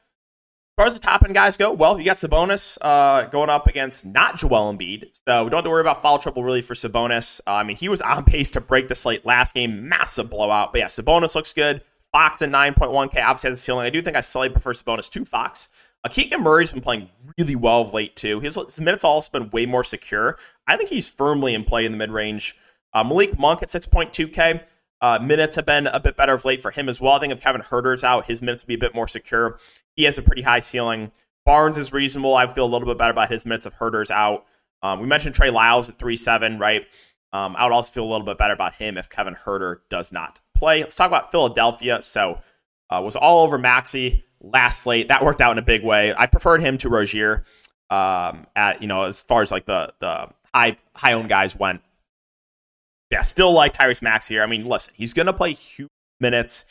As 0.77 0.81
far 0.81 0.85
as 0.87 0.93
the 0.93 0.99
top 0.99 1.23
end 1.25 1.33
guys 1.33 1.57
go, 1.57 1.73
well, 1.73 1.99
you 1.99 2.05
got 2.05 2.17
Sabonis 2.17 2.77
uh, 2.81 3.25
going 3.25 3.49
up 3.49 3.67
against 3.67 4.05
not 4.05 4.37
Joel 4.37 4.73
Embiid, 4.73 5.21
so 5.27 5.43
we 5.43 5.49
don't 5.49 5.57
have 5.57 5.65
to 5.65 5.69
worry 5.69 5.81
about 5.81 6.01
foul 6.01 6.19
trouble 6.19 6.43
really 6.43 6.61
for 6.61 6.73
Sabonis. 6.73 7.41
Uh, 7.45 7.51
I 7.51 7.63
mean, 7.63 7.75
he 7.75 7.89
was 7.89 8.01
on 8.01 8.23
pace 8.25 8.49
to 8.51 8.61
break 8.61 8.87
the 8.87 8.95
slate 8.95 9.25
last 9.25 9.53
game, 9.53 9.89
massive 9.89 10.29
blowout. 10.29 10.71
But 10.71 10.79
yeah, 10.79 10.85
Sabonis 10.85 11.35
looks 11.35 11.53
good. 11.53 11.81
Fox 12.13 12.41
at 12.41 12.49
9.1K 12.49 13.23
obviously 13.23 13.49
has 13.49 13.59
a 13.59 13.61
ceiling. 13.61 13.85
I 13.85 13.89
do 13.89 14.01
think 14.01 14.15
I 14.15 14.21
slightly 14.21 14.53
prefer 14.53 14.71
Sabonis 14.71 15.09
to 15.11 15.25
Fox. 15.25 15.69
Keegan 16.07 16.41
Murray's 16.41 16.71
been 16.71 16.81
playing 16.81 17.09
really 17.37 17.55
well 17.55 17.81
of 17.81 17.93
late 17.93 18.15
too. 18.15 18.39
His, 18.39 18.55
his 18.55 18.79
minutes 18.79 19.03
also 19.03 19.37
been 19.37 19.49
way 19.49 19.65
more 19.65 19.83
secure. 19.83 20.37
I 20.65 20.77
think 20.77 20.89
he's 20.89 21.09
firmly 21.09 21.53
in 21.53 21.65
play 21.65 21.85
in 21.85 21.91
the 21.91 21.97
mid 21.97 22.09
range. 22.09 22.55
Uh, 22.93 23.03
Malik 23.03 23.37
Monk 23.37 23.61
at 23.61 23.69
6.2K. 23.69 24.63
Uh, 25.01 25.19
minutes 25.21 25.55
have 25.55 25.65
been 25.65 25.87
a 25.87 25.99
bit 25.99 26.17
better 26.17 26.33
of 26.33 26.43
late 26.43 26.61
for 26.61 26.71
him 26.71 26.89
as 26.89 26.99
well. 26.99 27.13
I 27.13 27.19
think 27.19 27.31
if 27.31 27.39
Kevin 27.39 27.61
Huerter's 27.61 28.03
out, 28.03 28.25
his 28.25 28.41
minutes 28.41 28.63
will 28.63 28.69
be 28.69 28.73
a 28.75 28.79
bit 28.79 28.93
more 28.93 29.07
secure. 29.07 29.57
He 29.95 30.03
has 30.03 30.17
a 30.17 30.21
pretty 30.21 30.41
high 30.41 30.59
ceiling. 30.59 31.11
Barnes 31.45 31.77
is 31.77 31.93
reasonable. 31.93 32.35
I 32.35 32.47
feel 32.47 32.65
a 32.65 32.67
little 32.67 32.87
bit 32.87 32.97
better 32.97 33.11
about 33.11 33.29
his 33.29 33.45
minutes 33.45 33.65
if 33.65 33.73
Huerter's 33.75 34.11
out. 34.11 34.45
Um, 34.81 34.99
we 34.99 35.07
mentioned 35.07 35.35
Trey 35.35 35.49
Lyles 35.49 35.89
at 35.89 35.97
3 35.97 36.15
7, 36.15 36.59
right? 36.59 36.85
Um, 37.31 37.55
I 37.57 37.63
would 37.63 37.73
also 37.73 37.91
feel 37.91 38.03
a 38.03 38.11
little 38.11 38.25
bit 38.25 38.37
better 38.37 38.53
about 38.53 38.75
him 38.75 38.97
if 38.97 39.09
Kevin 39.09 39.35
Huerter 39.35 39.77
does 39.89 40.11
not 40.11 40.41
play. 40.55 40.81
Let's 40.81 40.95
talk 40.95 41.07
about 41.07 41.31
Philadelphia. 41.31 42.01
So, 42.01 42.41
uh, 42.89 43.01
was 43.03 43.15
all 43.15 43.43
over 43.43 43.57
Maxey 43.57 44.25
last 44.41 44.81
slate. 44.81 45.09
That 45.09 45.23
worked 45.23 45.41
out 45.41 45.51
in 45.51 45.57
a 45.57 45.63
big 45.63 45.83
way. 45.83 46.13
I 46.15 46.25
preferred 46.25 46.61
him 46.61 46.77
to 46.79 46.89
Rozier 46.89 47.43
um, 47.89 48.47
at, 48.55 48.81
you 48.81 48.87
know, 48.87 49.03
as 49.03 49.21
far 49.21 49.41
as 49.41 49.51
like 49.51 49.65
the, 49.65 49.93
the 49.99 50.29
high, 50.53 50.77
high 50.95 51.13
owned 51.13 51.29
guys 51.29 51.55
went 51.55 51.81
yeah, 53.09 53.21
still 53.21 53.51
like 53.53 53.73
Tyrese 53.73 54.01
Maxey 54.01 54.35
here. 54.35 54.43
I 54.43 54.47
mean, 54.47 54.65
listen, 54.65 54.93
he's 54.95 55.13
going 55.13 55.25
to 55.25 55.33
play 55.33 55.53
huge 55.53 55.89
minutes 56.19 56.65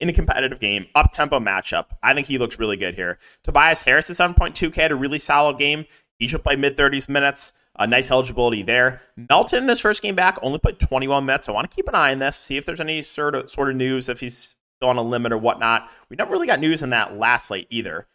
in 0.00 0.08
a 0.08 0.12
competitive 0.12 0.58
game, 0.58 0.86
up 0.94 1.12
tempo 1.12 1.38
matchup. 1.38 1.86
I 2.02 2.14
think 2.14 2.26
he 2.26 2.38
looks 2.38 2.58
really 2.58 2.76
good 2.76 2.94
here. 2.94 3.18
Tobias 3.42 3.84
Harris 3.84 4.10
is 4.10 4.18
7.2K 4.18 4.74
had 4.74 4.92
a 4.92 4.96
really 4.96 5.18
solid 5.18 5.58
game. 5.58 5.84
He 6.18 6.26
should 6.26 6.42
play 6.42 6.56
mid 6.56 6.76
30s 6.76 7.08
minutes. 7.08 7.52
A 7.76 7.88
nice 7.88 8.10
eligibility 8.10 8.62
there. 8.62 9.02
Melton 9.16 9.64
in 9.64 9.68
his 9.68 9.80
first 9.80 10.00
game 10.00 10.14
back 10.14 10.38
only 10.42 10.60
played 10.60 10.78
21 10.78 11.26
minutes. 11.26 11.48
I 11.48 11.52
want 11.52 11.68
to 11.68 11.74
keep 11.74 11.88
an 11.88 11.96
eye 11.96 12.12
on 12.12 12.20
this, 12.20 12.36
see 12.36 12.56
if 12.56 12.64
there's 12.64 12.80
any 12.80 13.02
sort 13.02 13.34
of 13.34 13.50
sort 13.50 13.68
of 13.68 13.74
news 13.74 14.08
if 14.08 14.20
he's 14.20 14.56
still 14.76 14.90
on 14.90 14.96
a 14.96 15.02
limit 15.02 15.32
or 15.32 15.38
whatnot. 15.38 15.90
We 16.08 16.16
never 16.16 16.30
really 16.30 16.46
got 16.46 16.60
news 16.60 16.84
in 16.84 16.90
that 16.90 17.16
last 17.16 17.48
slate 17.48 17.66
either. 17.70 18.06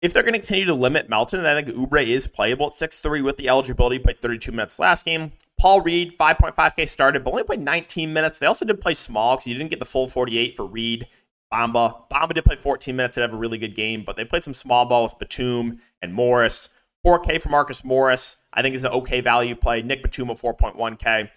If 0.00 0.12
they're 0.12 0.22
going 0.22 0.34
to 0.34 0.38
continue 0.38 0.66
to 0.66 0.74
limit 0.74 1.08
Melton, 1.08 1.42
then 1.42 1.56
I 1.56 1.60
think 1.60 1.76
Oubre 1.76 2.06
is 2.06 2.28
playable 2.28 2.68
at 2.68 2.72
6'3 2.74 3.24
with 3.24 3.36
the 3.36 3.48
eligibility. 3.48 3.98
Played 3.98 4.20
32 4.20 4.52
minutes 4.52 4.78
last 4.78 5.04
game. 5.04 5.32
Paul 5.58 5.80
Reed, 5.80 6.16
5.5K 6.16 6.88
started, 6.88 7.24
but 7.24 7.32
only 7.32 7.42
played 7.42 7.60
19 7.60 8.12
minutes. 8.12 8.38
They 8.38 8.46
also 8.46 8.64
did 8.64 8.80
play 8.80 8.94
small 8.94 9.36
because 9.36 9.46
you 9.46 9.54
didn't 9.54 9.70
get 9.70 9.80
the 9.80 9.84
full 9.84 10.06
48 10.06 10.56
for 10.56 10.64
Reed. 10.64 11.08
Bamba. 11.52 12.08
Bamba 12.10 12.34
did 12.34 12.44
play 12.44 12.56
14 12.56 12.94
minutes 12.94 13.16
and 13.16 13.22
have 13.22 13.32
a 13.32 13.36
really 13.36 13.58
good 13.58 13.74
game, 13.74 14.04
but 14.04 14.16
they 14.16 14.24
played 14.24 14.42
some 14.42 14.54
small 14.54 14.84
ball 14.84 15.04
with 15.04 15.18
Batum 15.18 15.80
and 16.02 16.14
Morris. 16.14 16.68
4K 17.06 17.40
for 17.40 17.48
Marcus 17.48 17.84
Morris, 17.84 18.36
I 18.52 18.62
think 18.62 18.74
is 18.74 18.84
an 18.84 18.92
okay 18.92 19.20
value 19.20 19.54
play. 19.54 19.82
Nick 19.82 20.02
Batum 20.02 20.30
at 20.30 20.36
4.1K, 20.36 21.30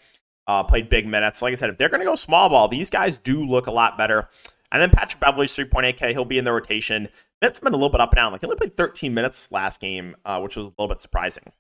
uh, 0.48 0.64
played 0.64 0.90
big 0.90 1.08
minutes. 1.08 1.42
Like 1.42 1.52
I 1.52 1.56
said, 1.56 1.70
if 1.70 1.78
they're 1.78 1.90
going 1.90 2.02
to 2.02 2.06
go 2.06 2.16
small 2.16 2.50
ball, 2.50 2.68
these 2.68 2.90
guys 2.90 3.18
do 3.18 3.46
look 3.46 3.68
a 3.68 3.72
lot 3.72 3.98
better 3.98 4.28
And 4.72 4.82
then 4.82 4.90
Patrick 4.90 5.20
Beverley's 5.20 5.56
3.8K. 5.56 6.12
He'll 6.12 6.26
be 6.26 6.38
in 6.38 6.46
the 6.46 6.54
rotation. 6.54 7.10
That's 7.42 7.60
been 7.60 7.74
a 7.74 7.76
little 7.76 7.90
bit 7.90 8.02
up 8.02 8.12
and 8.12 8.18
down. 8.18 8.32
Like 8.32 8.42
he 8.42 8.48
only 8.48 8.58
played 8.58 8.76
13 8.76 9.14
minutes 9.14 9.52
last 9.52 9.80
game, 9.80 10.16
uh, 10.26 10.40
which 10.40 10.56
was 10.56 10.66
a 10.66 10.70
little 10.70 10.88
bit 10.88 11.02
surprising. 11.02 11.52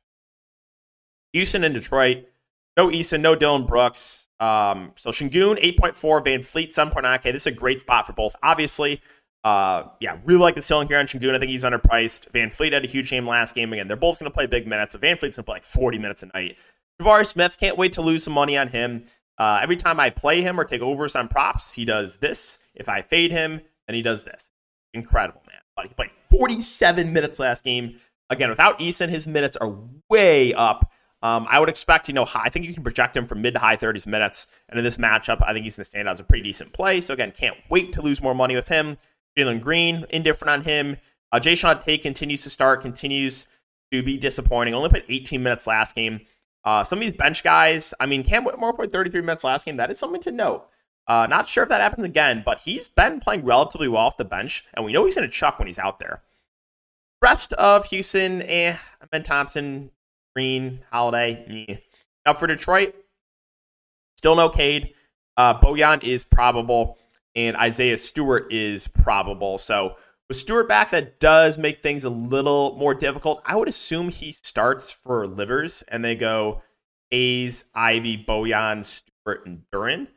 Houston 1.34 1.63
and 1.63 1.74
Detroit. 1.74 2.27
No 2.78 2.88
Eason, 2.88 3.22
no 3.22 3.36
Dillon 3.36 3.66
Brooks. 3.66 4.30
Um, 4.40 4.94
so 4.96 5.10
Sengun, 5.10 5.62
8.4, 5.62 5.96
VanVleet, 6.25 6.74
7.9K. 6.74 7.24
This 7.24 7.44
is 7.44 7.48
a 7.48 7.51
great 7.51 7.80
spot 7.80 8.08
for 8.08 8.13
both. 8.13 8.36
Obviously, 8.42 9.01
uh, 9.44 9.84
yeah, 10.00 10.18
really 10.24 10.40
like 10.40 10.56
the 10.56 10.62
ceiling 10.62 10.88
here 10.88 10.98
on 10.98 11.06
Sengun. 11.06 11.36
I 11.36 11.40
think 11.40 11.51
he's 11.51 11.63
underpriced. 11.63 12.32
VanVleet 12.32 12.74
had 12.74 12.86
a 12.86 12.88
huge 12.88 13.10
game 13.10 13.28
last 13.28 13.56
game. 13.56 13.74
Again, 13.74 13.88
they're 13.88 13.98
both 13.98 14.20
going 14.20 14.32
to 14.32 14.34
play 14.34 14.46
big 14.48 14.68
minutes. 14.68 14.94
But 14.94 15.01
VanVleet's 15.01 15.20
going 15.22 15.32
to 15.32 15.44
play 15.44 15.56
like 15.56 15.63
40 15.63 15.98
minutes 15.98 16.24
a 16.24 16.28
night. 16.28 16.58
Jabari 17.01 17.25
Smith, 17.25 17.58
can't 17.58 17.78
wait 17.78 17.94
to 17.94 18.01
lose 18.01 18.24
some 18.24 18.34
money 18.34 18.58
on 18.58 18.68
him. 18.68 19.04
Uh, 19.38 19.60
every 19.62 19.75
time 19.75 20.00
I 20.00 20.10
play 20.10 20.42
him 20.42 20.60
or 20.60 20.63
take 20.63 20.82
overs 20.82 21.16
on 21.16 21.28
props, 21.28 21.74
he 21.74 21.84
does 21.84 22.18
this. 22.18 22.60
If 22.75 22.88
I 22.88 23.01
fade 23.01 23.32
him, 23.32 23.62
then 23.88 23.96
he 23.96 24.01
does 24.01 24.24
this. 24.24 24.51
Incredible, 24.94 25.42
man. 25.48 25.60
But 25.75 25.88
he 25.88 25.94
played 25.94 26.12
47 26.12 27.12
minutes 27.12 27.40
last 27.40 27.63
game. 27.63 28.00
Again, 28.30 28.50
without 28.50 28.80
Eason, 28.80 29.10
his 29.10 29.28
minutes 29.28 29.58
are 29.58 29.75
way 30.10 30.54
up. 30.54 30.92
Um, 31.24 31.46
I 31.50 31.60
would 31.60 31.70
expect, 31.70 32.08
you 32.08 32.13
know, 32.13 32.25
high, 32.25 32.44
I 32.46 32.50
think 32.50 32.66
you 32.66 32.74
can 32.74 32.84
project 32.84 33.16
him 33.16 33.28
from 33.28 33.42
mid 33.42 33.54
to 33.54 33.60
high 33.60 33.78
30s 33.78 34.08
minutes. 34.08 34.48
And 34.70 34.78
in 34.78 34.84
this 34.84 34.98
matchup, 34.98 35.42
I 35.46 35.54
think 35.54 35.63
he's 35.63 35.78
going 35.78 35.84
to 35.84 35.90
stand 35.90 36.08
out 36.08 36.13
as 36.13 36.20
a 36.20 36.24
pretty 36.24 36.44
decent 36.44 36.74
play. 36.74 37.00
So 37.01 37.13
again, 37.13 37.32
can't 37.32 37.58
wait 37.70 37.94
to 37.94 38.01
lose 38.01 38.22
more 38.22 38.34
money 38.34 38.56
with 38.56 38.68
him. 38.68 38.98
Jalen 39.38 39.62
Green, 39.62 40.06
indifferent 40.10 40.50
on 40.50 40.62
him. 40.62 40.98
Uh, 41.32 41.40
Jae'Sean 41.40 41.80
Tate 41.80 42.01
continues 42.01 42.44
to 42.44 42.50
start, 42.50 42.82
continues 42.82 43.46
to 43.92 44.04
be 44.04 44.18
disappointing. 44.18 44.74
Only 44.74 44.90
played 44.90 45.06
18 45.08 45.42
minutes 45.42 45.68
last 45.68 45.96
game. 45.96 46.22
Uh, 46.63 46.84
some 46.84 47.00
of 47.00 47.01
these 47.01 47.13
bench 47.13 47.44
guys, 47.44 47.94
I 48.00 48.06
mean, 48.06 48.24
Cam 48.24 48.44
Whitmore 48.44 48.74
played 48.74 48.92
33 48.92 49.22
minutes 49.22 49.44
last 49.44 49.66
game. 49.66 49.78
That 49.78 49.90
is 49.90 49.98
something 49.98 50.22
to 50.22 50.32
note. 50.32 50.68
Uh, 51.08 51.28
not 51.28 51.48
sure 51.48 51.63
if 51.63 51.70
that 51.70 51.82
happens 51.82 52.04
again, 52.04 52.44
but 52.46 52.60
he's 52.60 52.88
been 52.88 53.20
playing 53.20 53.44
relatively 53.44 53.88
well 53.88 54.06
off 54.06 54.18
the 54.18 54.25
bench, 54.25 54.63
and 54.74 54.86
we 54.86 54.94
know 54.94 55.06
he's 55.06 55.16
going 55.16 55.28
to 55.28 55.34
chuck 55.34 55.58
when 55.58 55.68
he's 55.68 55.80
out 55.80 56.00
there. 56.00 56.22
Rest 57.22 57.54
of 57.54 57.86
Houston, 57.86 58.42
eh, 58.44 58.78
Amen 59.01 59.24
Thompson, 59.24 59.92
Green, 60.36 60.82
Holiday. 60.92 61.66
Yeah. 61.68 61.78
Now 62.26 62.34
for 62.34 62.48
Detroit, 62.48 62.96
still 64.18 64.36
no 64.36 64.50
Cade. 64.50 64.94
Uh, 65.38 65.60
Bojan 65.60 66.04
is 66.04 66.24
probable, 66.24 66.98
and 67.36 67.56
Isaiah 67.58 67.98
Stewart 67.98 68.52
is 68.52 68.88
probable. 68.88 69.58
So 69.58 69.96
with 70.28 70.38
Stewart 70.38 70.68
back, 70.68 70.92
that 70.92 71.20
does 71.20 71.58
make 71.58 71.80
things 71.80 72.06
a 72.06 72.10
little 72.10 72.78
more 72.78 72.94
difficult. 72.94 73.42
I 73.46 73.56
would 73.56 73.68
assume 73.68 74.10
he 74.10 74.32
starts 74.32 74.92
for 74.92 75.28
Livers, 75.28 75.84
and 75.88 76.06
they 76.06 76.16
go 76.16 76.62
Hayes, 77.10 77.66
Ivey, 77.74 78.24
Bojan, 78.28 78.84
Stewart, 78.84 79.46
and 79.46 79.64
Duren. 79.74 80.08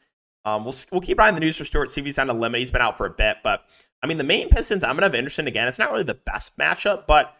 Um, 0.44 0.64
we'll 0.64 0.74
we'll 0.92 1.00
keep 1.00 1.18
eye 1.18 1.28
on 1.28 1.34
the 1.34 1.40
news 1.40 1.56
for 1.56 1.64
Stewart, 1.64 1.90
see 1.90 2.00
if 2.00 2.04
he's 2.04 2.18
on 2.18 2.28
a 2.28 2.34
limit. 2.34 2.60
He's 2.60 2.70
been 2.70 2.82
out 2.82 2.98
for 2.98 3.06
a 3.06 3.10
bit, 3.10 3.38
but 3.42 3.64
I 4.02 4.06
mean 4.06 4.18
the 4.18 4.24
main 4.24 4.50
Pistons. 4.50 4.84
I'm 4.84 4.94
gonna 4.94 5.06
have 5.06 5.14
Anderson 5.14 5.46
again. 5.46 5.68
It's 5.68 5.78
not 5.78 5.90
really 5.90 6.04
the 6.04 6.14
best 6.14 6.58
matchup, 6.58 7.06
but 7.06 7.34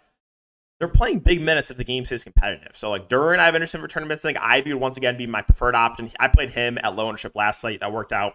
they're 0.79 0.89
playing 0.89 1.21
big 1.21 1.41
minutes 1.41 1.71
if 1.71 1.77
the 1.77 1.85
game 1.85 2.05
stays 2.05 2.25
competitive. 2.25 2.75
So 2.75 2.91
like 2.91 3.09
Duren, 3.09 3.39
I 3.39 3.47
have 3.47 3.55
interesting 3.55 3.81
for 3.81 3.89
tournaments. 3.89 4.25
I 4.25 4.33
think 4.33 4.45
Ivey 4.45 4.73
would 4.73 4.81
once 4.81 4.97
again 4.97 5.17
be 5.17 5.27
my 5.27 5.43
preferred 5.43 5.75
option. 5.75 6.11
I 6.19 6.29
played 6.29 6.51
him 6.51 6.79
at 6.83 6.97
low 6.97 7.07
ownership 7.07 7.33
last 7.35 7.63
night. 7.63 7.81
That 7.81 7.93
worked 7.93 8.13
out. 8.13 8.35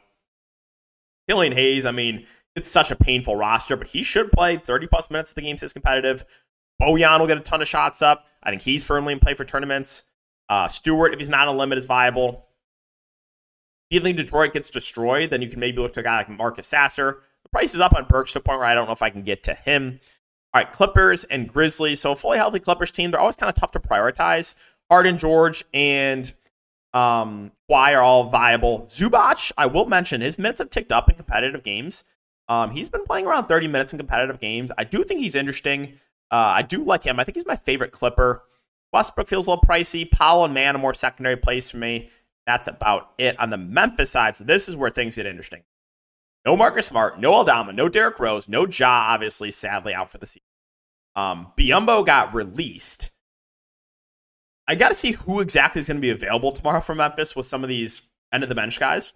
Killian 1.28 1.54
Hayes, 1.54 1.86
I 1.86 1.92
mean, 1.92 2.26
it's 2.56 2.70
such 2.70 2.92
a 2.92 2.96
painful 2.96 3.36
roster, 3.36 3.76
but 3.76 3.88
he 3.88 4.04
should 4.04 4.32
play 4.32 4.58
30 4.58 4.88
plus 4.88 5.12
minutes 5.12 5.32
if 5.32 5.36
the 5.36 5.42
game 5.42 5.58
stays 5.58 5.74
competitive. 5.74 6.26
Bojan 6.82 7.20
will 7.20 7.28
get 7.28 7.38
a 7.38 7.42
ton 7.42 7.62
of 7.62 7.68
shots 7.68 8.02
up. 8.02 8.26
I 8.42 8.50
think 8.50 8.62
he's 8.62 8.84
firmly 8.84 9.14
in 9.14 9.20
play 9.20 9.34
for 9.34 9.46
tournaments. 9.46 10.04
Uh, 10.48 10.68
Stewart, 10.68 11.14
if 11.14 11.20
he's 11.20 11.30
not 11.30 11.48
on 11.48 11.56
a 11.56 11.58
limit, 11.58 11.78
is 11.78 11.86
viable. 11.86 12.48
If 13.90 13.96
you 13.96 14.00
think 14.02 14.18
Detroit 14.18 14.54
gets 14.54 14.70
destroyed, 14.70 15.30
then 15.30 15.42
you 15.42 15.50
can 15.50 15.60
maybe 15.60 15.78
look 15.80 15.94
to 15.94 16.00
a 16.00 16.04
guy 16.04 16.18
like 16.18 16.30
Marcus 16.30 16.68
Sasser. 16.68 17.22
The 17.44 17.50
price 17.50 17.76
is 17.76 17.82
up 17.82 17.96
on 17.96 18.06
Burks 18.06 18.34
to 18.34 18.40
the 18.40 18.44
point 18.44 18.60
where 18.60 18.68
I 18.68 18.74
don't 18.74 18.86
know 18.86 18.94
if 18.94 19.02
I 19.02 19.10
can 19.10 19.24
get 19.24 19.44
to 19.44 19.54
him. 19.54 20.00
All 20.54 20.62
right, 20.62 20.72
Clippers 20.72 21.24
and 21.26 21.48
Grizzlies. 21.48 22.00
So 22.02 22.16
fully 22.16 22.38
healthy 22.38 22.60
Clippers 22.60 22.92
team, 22.92 23.12
they're 23.12 23.20
always 23.20 23.36
kind 23.36 23.50
of 23.50 23.56
tough 23.56 23.72
to 23.72 23.80
prioritize. 23.80 24.56
Harden, 24.90 25.18
George, 25.18 25.64
and 25.74 26.34
um, 26.94 27.52
Kawhi 27.70 27.96
are 27.96 28.02
all 28.02 28.30
viable. 28.30 28.88
Zubac, 28.90 29.52
I 29.58 29.68
will 29.68 29.86
mention, 29.86 30.22
his 30.22 30.40
minutes 30.40 30.60
have 30.60 30.72
ticked 30.72 30.92
up 30.92 31.10
in 31.10 31.16
competitive 31.16 31.64
games. 31.64 32.04
Um, 32.48 32.72
he's 32.72 32.90
been 32.90 33.04
playing 33.04 33.28
around 33.28 33.46
30 33.46 33.68
minutes 33.68 33.94
in 33.94 34.00
competitive 34.00 34.40
games. 34.40 34.72
I 34.78 34.84
do 34.84 35.04
think 35.04 35.20
he's 35.20 35.36
interesting. 35.36 36.00
Uh, 36.32 36.36
I 36.58 36.62
do 36.64 36.84
like 36.84 37.04
him. 37.04 37.20
I 37.20 37.24
think 37.24 37.36
he's 37.36 37.46
my 37.46 37.56
favorite 37.56 37.92
Clipper. 37.92 38.42
Westbrook 38.92 39.28
feels 39.28 39.46
a 39.46 39.52
little 39.52 39.64
pricey. 39.64 40.10
Powell 40.10 40.46
and 40.46 40.54
Mann 40.54 40.76
a 40.76 40.80
more 40.80 40.96
secondary 40.96 41.38
place 41.38 41.70
for 41.70 41.78
me. 41.78 42.10
That's 42.48 42.68
about 42.68 43.12
it 43.20 43.40
on 43.40 43.52
the 43.52 43.58
Memphis 43.58 44.10
side. 44.10 44.36
So 44.36 44.44
this 44.44 44.68
is 44.68 44.76
where 44.76 44.90
things 44.90 45.16
get 45.16 45.28
interesting. 45.28 45.62
No 46.46 46.56
Marcus 46.56 46.88
Smart, 46.88 47.20
no 47.20 47.34
Aldama, 47.34 47.74
no 47.74 47.90
Derrick 47.90 48.20
Rose, 48.20 48.48
no 48.48 48.66
Ja, 48.66 49.06
obviously, 49.08 49.52
sadly 49.52 49.94
out 49.94 50.10
for 50.10 50.18
the 50.18 50.26
season. 50.26 50.44
Um, 51.16 51.52
Biyombo 51.58 52.06
got 52.06 52.34
released. 52.34 53.12
I 54.68 54.76
got 54.76 54.90
to 54.90 54.94
see 54.94 55.12
who 55.14 55.42
exactly 55.42 55.80
is 55.80 55.88
going 55.88 55.98
to 55.98 56.02
be 56.02 56.12
available 56.12 56.52
tomorrow 56.52 56.80
for 56.80 56.96
Memphis 56.96 57.36
with 57.36 57.46
some 57.46 57.64
of 57.64 57.70
these 57.70 58.04
end 58.32 58.44
of 58.44 58.50
the 58.50 58.56
bench 58.56 58.80
guys. 58.80 59.14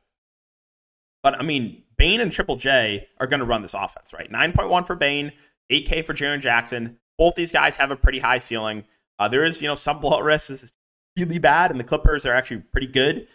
But 1.21 1.39
I 1.39 1.43
mean, 1.43 1.83
Bane 1.97 2.19
and 2.19 2.31
Triple 2.31 2.57
J 2.57 3.07
are 3.19 3.27
going 3.27 3.39
to 3.39 3.45
run 3.45 3.61
this 3.61 3.73
offense, 3.73 4.13
right? 4.13 4.29
9.1 4.29 4.85
for 4.85 4.95
Bane, 4.95 5.31
8K 5.71 6.03
for 6.03 6.13
Jaren 6.13 6.41
Jackson. 6.41 6.97
Both 7.17 7.35
these 7.35 7.51
guys 7.51 7.77
have 7.77 7.91
a 7.91 7.95
pretty 7.95 8.19
high 8.19 8.39
ceiling. 8.39 8.83
Uh, 9.19 9.27
there 9.27 9.45
is, 9.45 9.61
you 9.61 9.67
know, 9.67 9.75
some 9.75 9.99
blowout 9.99 10.23
risk. 10.23 10.47
This 10.47 10.63
is 10.63 10.73
really 11.17 11.39
bad, 11.39 11.71
and 11.71 11.79
the 11.79 11.83
Clippers 11.83 12.25
are 12.25 12.33
actually 12.33 12.61
pretty 12.71 12.87
good. 12.87 13.27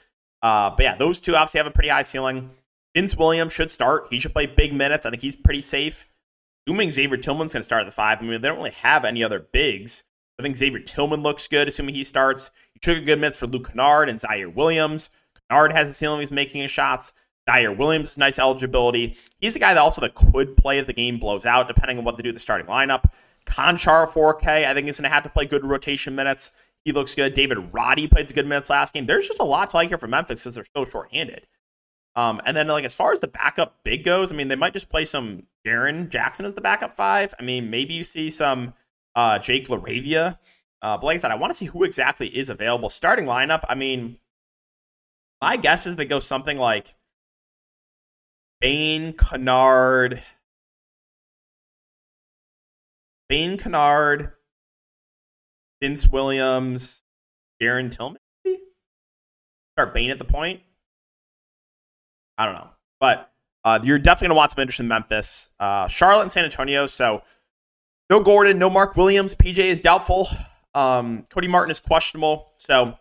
Uh, 0.43 0.71
but 0.71 0.83
yeah, 0.83 0.97
those 0.97 1.21
two 1.21 1.35
obviously 1.37 1.59
have 1.59 1.67
a 1.67 1.71
pretty 1.71 1.89
high 1.89 2.03
ceiling. 2.03 2.51
Vince 2.99 3.17
Williams 3.17 3.53
should 3.53 3.71
start. 3.71 4.09
He 4.11 4.19
should 4.19 4.33
play 4.33 4.47
big 4.47 4.75
minutes. 4.75 5.07
I 5.07 5.11
think 5.11 5.23
he's 5.23 5.37
pretty 5.37 5.61
safe. 5.61 6.05
Assuming 6.67 6.91
Xavier 6.91 7.17
Tillman's 7.17 7.53
going 7.53 7.61
to 7.61 7.65
start 7.65 7.83
at 7.83 7.87
the 7.87 7.93
five. 7.93 8.19
I 8.19 8.23
mean, 8.23 8.41
they 8.41 8.49
don't 8.49 8.57
really 8.57 8.73
have 8.73 9.05
any 9.05 9.23
other 9.23 9.39
bigs. 9.39 10.03
I 10.37 10.43
think 10.43 10.57
Xavier 10.57 10.81
Tillman 10.81 11.23
looks 11.23 11.47
good, 11.47 11.69
assuming 11.69 11.95
he 11.95 12.03
starts. 12.03 12.51
You 12.75 12.81
took 12.81 12.99
a 12.99 13.01
good 13.01 13.21
minutes 13.21 13.39
for 13.39 13.47
Luke 13.47 13.69
Kennard 13.69 14.09
and 14.09 14.19
Ziaire 14.19 14.53
Williams. 14.53 15.11
Kennard 15.49 15.71
has 15.71 15.89
a 15.89 15.93
ceiling. 15.93 16.19
He's 16.19 16.33
making 16.33 16.61
his 16.61 16.73
shots. 16.73 17.13
Ziaire 17.49 17.77
Williams, 17.77 18.19
nice 18.19 18.41
eligibility. 18.41 19.15
He's 19.41 19.55
a 19.55 19.61
guy 19.61 19.75
that 19.75 19.81
also 19.81 20.01
that 20.01 20.17
could 20.17 20.57
play 20.57 20.81
if 20.81 20.89
the 20.89 20.93
game 20.93 21.21
blows 21.21 21.47
out, 21.47 21.69
depending 21.69 21.99
on 21.99 22.05
what 22.05 22.17
they 22.17 22.25
do 22.25 22.31
with 22.31 22.35
the 22.37 22.41
starting 22.41 22.67
lineup. 22.67 23.05
Konchar 23.47 24.09
4K, 24.09 24.67
I 24.67 24.75
think 24.75 24.87
he's 24.87 24.99
going 24.99 25.09
to 25.09 25.15
have 25.15 25.23
to 25.23 25.31
play 25.31 25.47
good 25.47 25.65
rotation 25.65 26.17
minutes. 26.17 26.51
He 26.85 26.91
looks 26.91 27.15
good. 27.15 27.35
David 27.35 27.73
Roddy 27.73 28.09
played 28.09 28.27
some 28.27 28.35
good 28.35 28.49
minutes 28.49 28.71
last 28.71 28.93
game. 28.93 29.07
There's 29.07 29.29
just 29.29 29.39
a 29.39 29.45
lot 29.45 29.71
to 29.71 29.77
like 29.77 29.91
here 29.91 29.99
for 29.99 30.09
Memphis 30.09 30.43
because 30.43 30.57
they're 30.57 30.67
so 30.77 30.85
short-handed. 30.85 31.47
Um, 32.19 32.41
and 32.45 32.57
then 32.57 32.67
like 32.67 32.85
as 32.85 32.97
far 32.97 33.13
as 33.13 33.21
the 33.21 33.29
backup 33.29 33.77
big 33.85 34.03
goes, 34.03 34.33
I 34.33 34.35
mean 34.35 34.49
they 34.49 34.57
might 34.57 34.73
just 34.73 34.89
play 34.89 35.05
some 35.05 35.45
Jaren 35.65 36.09
Jackson 36.09 36.45
as 36.45 36.53
the 36.53 36.61
backup 36.61 36.93
five. 36.93 37.33
I 37.39 37.45
mean 37.45 37.71
maybe 37.71 37.95
you 37.95 38.03
see 38.03 38.29
some 38.29 38.75
uh, 39.15 39.39
Jake 39.39 39.69
LaRavia. 39.69 40.37
Uh, 40.83 40.97
but 40.97 41.05
like 41.05 41.15
I 41.15 41.19
said, 41.19 41.31
I 41.31 41.37
want 41.37 41.53
to 41.53 41.57
see 41.57 41.67
who 41.67 41.85
exactly 41.85 42.27
is 42.27 42.51
available. 42.51 42.89
Starting 42.89 43.27
lineup. 43.27 43.63
I 43.69 43.77
mean, 43.77 44.19
my 45.41 45.57
guess 45.57 45.87
is 45.87 45.95
they 45.95 46.07
go 46.07 46.19
something 46.19 46.59
like 46.59 46.93
Bane, 48.61 49.13
Kennard, 49.13 50.21
Bane, 53.29 53.57
Kennard, 53.59 54.33
Vince 55.81 56.09
Williams, 56.09 57.05
Darren 57.63 57.97
Tillman. 57.97 58.21
Maybe? 58.45 58.59
Start 59.77 59.95
Bane 59.95 60.11
at 60.11 60.19
the 60.19 60.25
point. 60.25 60.63
I 62.39 62.47
don't 62.47 62.55
know, 62.55 62.71
but 63.01 63.31
uh, 63.65 63.79
you're 63.83 63.99
definitely 63.99 64.29
gonna 64.29 64.39
want 64.39 64.53
some 64.53 64.63
interest 64.63 64.81
in 64.81 64.89
Memphis, 64.89 65.51
uh, 65.61 65.89
Charlotte, 65.89 66.23
and 66.23 66.33
San 66.33 66.45
Antonio. 66.45 66.87
So 66.87 67.23
no 68.09 68.23
Gordon, 68.23 68.59
no 68.59 68.71
Mark 68.71 68.97
Williams. 68.97 69.35
PJ 69.35 69.59
is 69.59 69.81
doubtful. 69.81 70.29
Um, 70.75 71.25
Cody 71.31 71.49
Martin 71.49 71.71
is 71.71 71.81
questionable. 71.81 72.53
So 72.57 72.97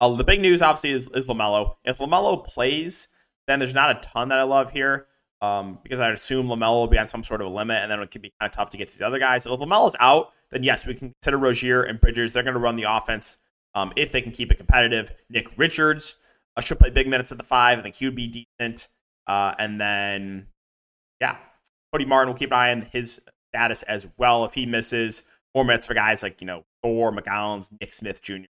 uh, 0.00 0.08
the 0.14 0.24
big 0.24 0.40
news, 0.40 0.62
obviously, 0.62 0.90
is, 0.90 1.08
is 1.14 1.28
Lamelo. 1.28 1.76
If 1.84 1.98
Lamelo 1.98 2.44
plays 2.44 3.08
then 3.48 3.58
there's 3.58 3.74
not 3.74 3.90
a 3.90 4.00
ton 4.00 4.28
that 4.28 4.38
I 4.38 4.44
love 4.44 4.70
here 4.70 5.06
um, 5.40 5.78
because 5.82 5.98
I'd 5.98 6.12
assume 6.12 6.46
LaMelo 6.46 6.74
will 6.74 6.86
be 6.86 6.98
on 6.98 7.08
some 7.08 7.24
sort 7.24 7.40
of 7.40 7.48
a 7.48 7.50
limit, 7.50 7.82
and 7.82 7.90
then 7.90 7.98
it 8.00 8.10
could 8.10 8.22
be 8.22 8.32
kind 8.38 8.48
of 8.48 8.54
tough 8.54 8.70
to 8.70 8.76
get 8.76 8.88
to 8.88 8.98
the 8.98 9.06
other 9.06 9.18
guys. 9.18 9.44
So 9.44 9.54
if 9.54 9.60
LaMelo's 9.60 9.96
out, 9.98 10.32
then 10.50 10.62
yes, 10.62 10.86
we 10.86 10.94
can 10.94 11.10
consider 11.14 11.38
Rozier 11.38 11.82
and 11.82 11.98
Bridges. 11.98 12.32
They're 12.32 12.42
going 12.42 12.54
to 12.54 12.60
run 12.60 12.76
the 12.76 12.84
offense 12.84 13.38
um, 13.74 13.92
if 13.96 14.12
they 14.12 14.20
can 14.20 14.32
keep 14.32 14.52
it 14.52 14.56
competitive. 14.56 15.12
Nick 15.30 15.48
Richards 15.56 16.18
uh, 16.58 16.60
should 16.60 16.78
play 16.78 16.90
big 16.90 17.08
minutes 17.08 17.30
at 17.32 17.38
the 17.38 17.44
five. 17.44 17.78
I 17.78 17.82
think 17.82 17.94
he 17.94 18.04
would 18.04 18.14
be 18.14 18.46
decent. 18.58 18.88
Uh, 19.26 19.54
and 19.58 19.80
then, 19.80 20.48
yeah, 21.20 21.36
Cody 21.92 22.04
Martin 22.04 22.32
will 22.32 22.38
keep 22.38 22.50
an 22.50 22.58
eye 22.58 22.72
on 22.72 22.82
his 22.82 23.20
status 23.52 23.82
as 23.84 24.08
well. 24.16 24.44
If 24.44 24.54
he 24.54 24.66
misses 24.66 25.22
more 25.54 25.64
minutes 25.64 25.86
for 25.86 25.94
guys 25.94 26.22
like, 26.22 26.40
you 26.40 26.46
know, 26.46 26.64
Thor, 26.82 27.12
McGowens, 27.12 27.70
Nick 27.80 27.92
Smith 27.92 28.20
Jr. 28.22 28.46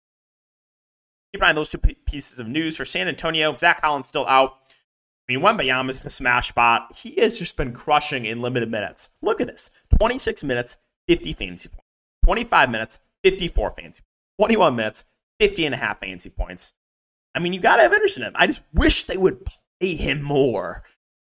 Keep 1.32 1.42
an 1.42 1.42
eye 1.42 1.48
on 1.50 1.54
those 1.56 1.68
two 1.68 1.78
pieces 1.78 2.38
of 2.38 2.46
news. 2.46 2.76
For 2.76 2.84
San 2.84 3.08
Antonio, 3.08 3.56
Zach 3.56 3.80
Collins 3.80 4.08
still 4.08 4.26
out. 4.26 4.58
I 5.28 5.32
mean, 5.32 5.42
Wembanyama's 5.42 6.04
a 6.04 6.10
smash 6.10 6.48
spot. 6.48 6.96
He 6.96 7.20
has 7.20 7.38
just 7.38 7.56
been 7.56 7.72
crushing 7.72 8.26
in 8.26 8.40
limited 8.40 8.70
minutes. 8.70 9.10
Look 9.22 9.40
at 9.40 9.48
this 9.48 9.70
26 9.98 10.44
minutes, 10.44 10.76
50 11.08 11.32
fantasy 11.32 11.68
points. 11.68 11.82
25 12.24 12.70
minutes, 12.70 13.00
54 13.24 13.70
fantasy 13.70 14.02
points. 14.02 14.02
21 14.38 14.76
minutes, 14.76 15.04
50 15.40 15.66
and 15.66 15.74
a 15.74 15.78
half 15.78 16.00
fantasy 16.00 16.30
points. 16.30 16.74
I 17.36 17.38
mean, 17.38 17.52
you 17.52 17.60
got 17.60 17.76
to 17.76 17.82
have 17.82 17.92
interest 17.92 18.16
in 18.16 18.22
him. 18.22 18.32
I 18.34 18.46
just 18.46 18.62
wish 18.72 19.04
they 19.04 19.18
would 19.18 19.44
play 19.44 19.94
him 19.94 20.22
more. 20.22 20.82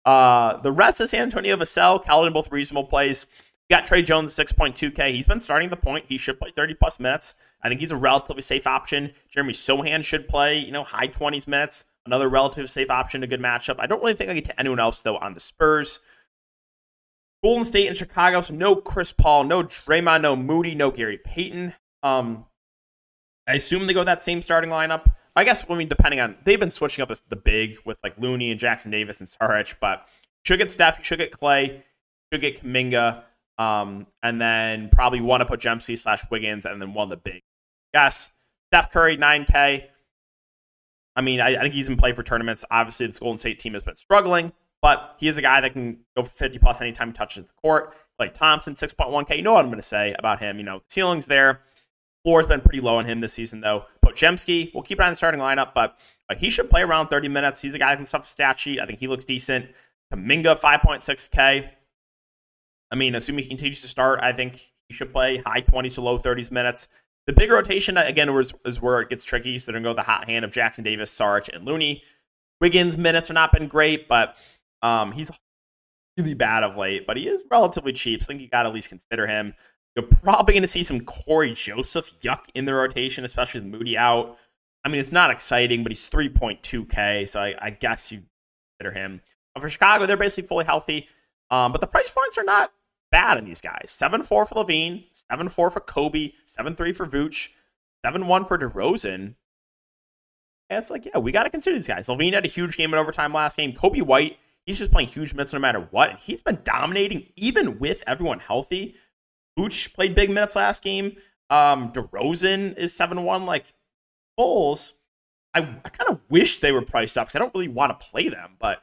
Uh, 0.07 0.57
the 0.63 0.73
rest 0.73 1.03
of 1.03 1.09
San 1.11 1.21
Antonio, 1.21 1.55
Vassell, 1.55 2.03
Keldon, 2.03 2.33
both 2.33 2.51
reasonable 2.51 2.89
plays. 2.89 3.27
You 3.69 3.77
got 3.77 3.85
Tre 3.85 4.01
Jones, 4.01 4.35
6.2K. 4.35 5.13
He's 5.13 5.27
been 5.27 5.39
starting 5.39 5.69
the 5.69 5.77
point. 5.77 6.07
He 6.07 6.17
should 6.17 6.41
play 6.41 6.51
30 6.51 6.75
plus 6.75 6.99
minutes. 6.99 7.35
I 7.63 7.69
think 7.69 7.81
he's 7.81 7.93
a 7.93 7.97
relatively 7.97 8.41
safe 8.41 8.67
option. 8.67 9.13
Jeremy 9.29 9.53
Sochan 9.53 10.03
should 10.03 10.27
play, 10.27 10.57
you 10.57 10.73
know, 10.73 10.83
high 10.83 11.09
20s 11.09 11.47
minutes. 11.47 11.85
Another 12.07 12.31
relative 12.31 12.71
safe 12.71 12.91
option, 12.91 13.23
a 13.23 13.27
good 13.27 13.41
matchup. 13.41 13.77
I 13.79 13.87
don't 13.87 14.01
really 14.01 14.15
think 14.15 14.31
I 14.31 14.35
get 14.35 14.47
to 14.47 14.59
anyone 14.59 14.81
else, 14.81 15.03
though, 15.03 15.19
on 15.19 15.35
the 15.35 15.41
Spurs. 15.41 16.01
Golden 17.45 17.65
State 17.65 17.87
and 17.87 17.97
Chicago, 17.97 18.41
so 18.41 18.55
no 18.55 18.77
Chris 18.77 19.13
Paul, 19.13 19.45
no 19.45 19.63
Draymond, 19.63 20.23
no 20.23 20.35
Moody, 20.35 20.75
no 20.75 20.91
Gary 20.91 21.19
Payton. 21.19 21.75
Um, 22.03 22.47
I 23.47 23.55
assume 23.55 23.87
they 23.87 23.93
go 23.93 24.05
that 24.05 24.23
same 24.23 24.41
starting 24.41 24.71
lineup. 24.71 25.05
I 25.37 25.45
guess, 25.45 25.65
I 25.69 25.75
mean, 25.75 25.89
depending 25.89 26.21
on, 26.21 26.37
they've 26.45 26.59
been 26.59 26.71
switching 26.71 27.03
up 27.03 27.11
the 27.29 27.37
big 27.37 27.77
with 27.85 27.99
like 28.03 28.19
Looney 28.19 28.51
and 28.51 28.59
Jackson 28.59 28.91
Davis 28.91 29.21
and 29.21 29.29
Saric, 29.29 29.77
but 29.81 30.09
should 30.45 30.59
get 30.59 30.71
Steph, 30.71 31.05
should 31.05 31.19
get 31.19 31.33
Klay, 31.33 31.83
should 32.33 32.41
get 32.41 32.63
Kuminga, 32.63 33.23
um, 33.59 34.07
and 34.23 34.41
then 34.41 34.89
probably 34.91 35.21
want 35.21 35.41
to 35.41 35.47
put 35.47 35.61
Jemsey 35.61 35.99
slash 35.99 36.23
Wiggins, 36.31 36.65
and 36.65 36.81
then 36.81 36.95
one 36.95 37.05
of 37.05 37.11
the 37.11 37.17
big. 37.17 37.43
Yes, 37.93 38.33
Steph 38.71 38.93
Curry, 38.93 39.17
9K. 39.17 39.85
I 41.17 41.21
mean, 41.21 41.41
I, 41.41 41.57
I 41.57 41.61
think 41.61 41.75
he's 41.75 41.89
in 41.89 41.97
play 41.97 42.13
for 42.13 42.23
tournaments. 42.23 42.65
Obviously, 42.71 43.07
this 43.07 43.19
Golden 43.19 43.39
State 43.39 43.59
team 43.59 43.75
has 43.75 43.83
been 43.83 43.97
struggling, 43.97 44.53
but 44.81 45.17
he 45.19 45.27
is 45.29 45.37
a 45.37 45.43
guy 45.43 45.61
that 45.61 45.73
can 45.73 45.99
go 46.17 46.23
for 46.23 46.31
50 46.31 46.59
plus 46.59 46.81
anytime 46.81 47.09
he 47.09 47.13
touches 47.13 47.47
the 47.47 47.53
court. 47.61 47.97
Like 48.19 48.35
Thompson, 48.35 48.75
6.1K. 48.75 49.37
You 49.37 49.43
know 49.43 49.53
what 49.53 49.61
I'm 49.61 49.67
going 49.67 49.79
to 49.79 49.83
say 49.83 50.15
about 50.19 50.41
him. 50.41 50.59
You 50.59 50.65
know, 50.65 50.79
the 50.79 50.85
ceiling's 50.89 51.27
there. 51.27 51.61
Floor's 52.29 52.45
been 52.45 52.61
pretty 52.61 52.83
low 52.83 52.97
on 52.97 53.07
him 53.07 53.23
this 53.23 53.33
season, 53.33 53.63
though. 53.63 53.87
Podziemski, 54.05 54.71
we'll 54.75 54.83
keep 54.83 55.01
it 55.01 55.03
on 55.03 55.09
the 55.09 55.17
starting 55.17 55.41
lineup, 55.41 55.73
but 55.75 55.99
uh, 56.29 56.35
he 56.35 56.51
should 56.51 56.69
play 56.69 56.83
around 56.83 57.07
30 57.07 57.27
minutes. 57.27 57.63
He's 57.63 57.75
a 57.75 57.79
guy 57.79 57.89
that 57.89 57.97
can 57.97 58.05
stuff 58.05 58.29
stat 58.29 58.61
sheet. 58.61 58.81
I 58.81 58.85
think 58.85 58.99
he 58.99 59.07
looks 59.07 59.25
decent. 59.25 59.71
Kuminga, 60.13 60.61
5.6K. 60.61 61.71
I 62.91 62.97
mean, 62.97 63.15
assuming 63.15 63.45
he 63.45 63.49
continues 63.49 63.81
to 63.81 63.89
start, 63.89 64.21
I 64.23 64.35
think 64.35 64.61
he 64.91 64.95
should 64.95 65.11
play 65.11 65.39
high 65.39 65.63
20s 65.63 65.95
to 65.95 66.03
low 66.03 66.19
30s 66.19 66.51
minutes. 66.51 66.89
The 67.27 67.33
big 67.33 67.51
rotation, 67.51 67.97
again, 67.97 68.29
is, 68.29 68.53
is 68.67 68.83
where 68.83 69.01
it 69.01 69.09
gets 69.09 69.25
tricky. 69.25 69.59
So 69.59 69.73
they're 69.73 69.81
going 69.81 69.85
to 69.85 69.91
go 69.93 69.95
the 69.95 70.03
hot 70.03 70.27
hand 70.27 70.45
of 70.45 70.51
Jackson 70.51 70.85
Davis, 70.85 71.19
Saric, 71.19 71.49
and 71.57 71.65
Looney. 71.65 72.03
Wiggins' 72.61 72.99
minutes 72.99 73.29
have 73.29 73.37
not 73.37 73.53
been 73.53 73.69
great, 73.69 74.07
but 74.07 74.37
um, 74.83 75.13
he's 75.13 75.31
really 76.19 76.35
bad 76.35 76.63
of 76.63 76.77
late, 76.77 77.07
but 77.07 77.17
he 77.17 77.27
is 77.27 77.41
relatively 77.51 77.95
cheap. 77.95 78.21
So 78.21 78.25
I 78.25 78.27
think 78.27 78.43
you 78.43 78.49
got 78.51 78.65
to 78.65 78.69
at 78.69 78.75
least 78.75 78.91
consider 78.91 79.27
him. 79.27 79.55
You're 79.99 80.07
probably 80.07 80.55
going 80.55 80.63
to 80.63 80.69
see 80.69 80.85
some 80.85 81.01
Cory 81.01 81.55
Joseph 81.55 82.21
yuck 82.21 82.43
in 82.55 82.67
the 82.67 82.73
rotation, 82.73 83.25
especially 83.25 83.63
with 83.63 83.71
Moody 83.71 83.99
out. 83.99 84.37
I 84.85 84.89
mean, 84.89 85.01
it's 85.01 85.11
not 85.11 85.33
exciting, 85.33 85.83
but 85.83 85.91
he's 85.91 86.09
3.2K, 86.09 87.27
so 87.27 87.41
I, 87.41 87.57
I 87.61 87.71
guess 87.71 88.13
you 88.13 88.23
consider 88.79 88.97
him. 88.97 89.21
But 89.55 89.63
for 89.63 89.69
Chicago, 89.69 90.07
they're 90.07 90.17
basically 90.17 90.47
fully 90.47 90.67
healthy. 90.67 91.09
Um, 91.51 91.73
but 91.73 91.81
the 91.81 91.89
price 91.89 92.11
points 92.11 92.39
are 92.39 92.45
not 92.45 92.71
bad 93.11 93.39
in 93.39 93.45
these 93.45 93.61
guys. 93.61 93.91
7 93.91 94.23
4 94.23 94.47
for 94.47 94.55
LaVine, 94.55 95.07
7 95.33 95.49
4 95.49 95.71
for 95.73 95.81
Coby, 95.81 96.35
7 96.47 96.77
3 96.77 96.93
for 96.93 97.05
Vooch, 97.05 97.49
7 98.07 98.25
1 98.25 98.45
for 98.45 98.57
DeRozan. 98.57 99.35
And 100.71 100.79
it's 100.79 100.93
like, 100.93 101.07
yeah, 101.07 101.19
we 101.19 101.33
got 101.33 101.43
to 101.43 101.51
consider 101.51 101.75
these 101.75 101.89
guys. 101.89 102.07
LaVine 102.07 102.35
had 102.35 102.45
a 102.45 102.49
huge 102.49 102.77
game 102.77 102.93
in 102.93 103.01
overtime 103.01 103.33
last 103.33 103.57
game. 103.57 103.73
Coby 103.73 104.03
White, 104.03 104.39
he's 104.65 104.79
just 104.79 104.93
playing 104.93 105.09
huge 105.09 105.35
minutes 105.35 105.53
no 105.53 105.59
matter 105.59 105.89
what. 105.91 106.11
And 106.11 106.19
he's 106.21 106.41
been 106.41 106.61
dominating 106.63 107.27
even 107.35 107.81
with 107.81 108.05
everyone 108.07 108.39
healthy. 108.39 108.95
Vooch 109.59 109.93
played 109.95 110.15
big 110.15 110.31
minutes 110.31 110.57
last 110.57 110.83
game. 110.83 111.17
Um, 111.51 111.93
DeRozan 111.93 112.77
is 112.79 112.95
7 112.95 113.23
1. 113.23 113.47
Like, 113.47 113.75
Bulls, 114.37 114.95
I, 115.53 115.61
I 115.85 115.89
kind 115.89 116.11
of 116.11 116.21
wish 116.31 116.61
they 116.61 116.73
were 116.73 116.83
priced 116.83 117.19
up 117.19 117.27
because 117.27 117.37
I 117.37 117.39
don't 117.41 117.55
really 117.55 117.69
want 117.69 117.99
to 117.99 118.07
play 118.07 118.29
them, 118.29 118.57
but 118.59 118.79
I 118.79 118.83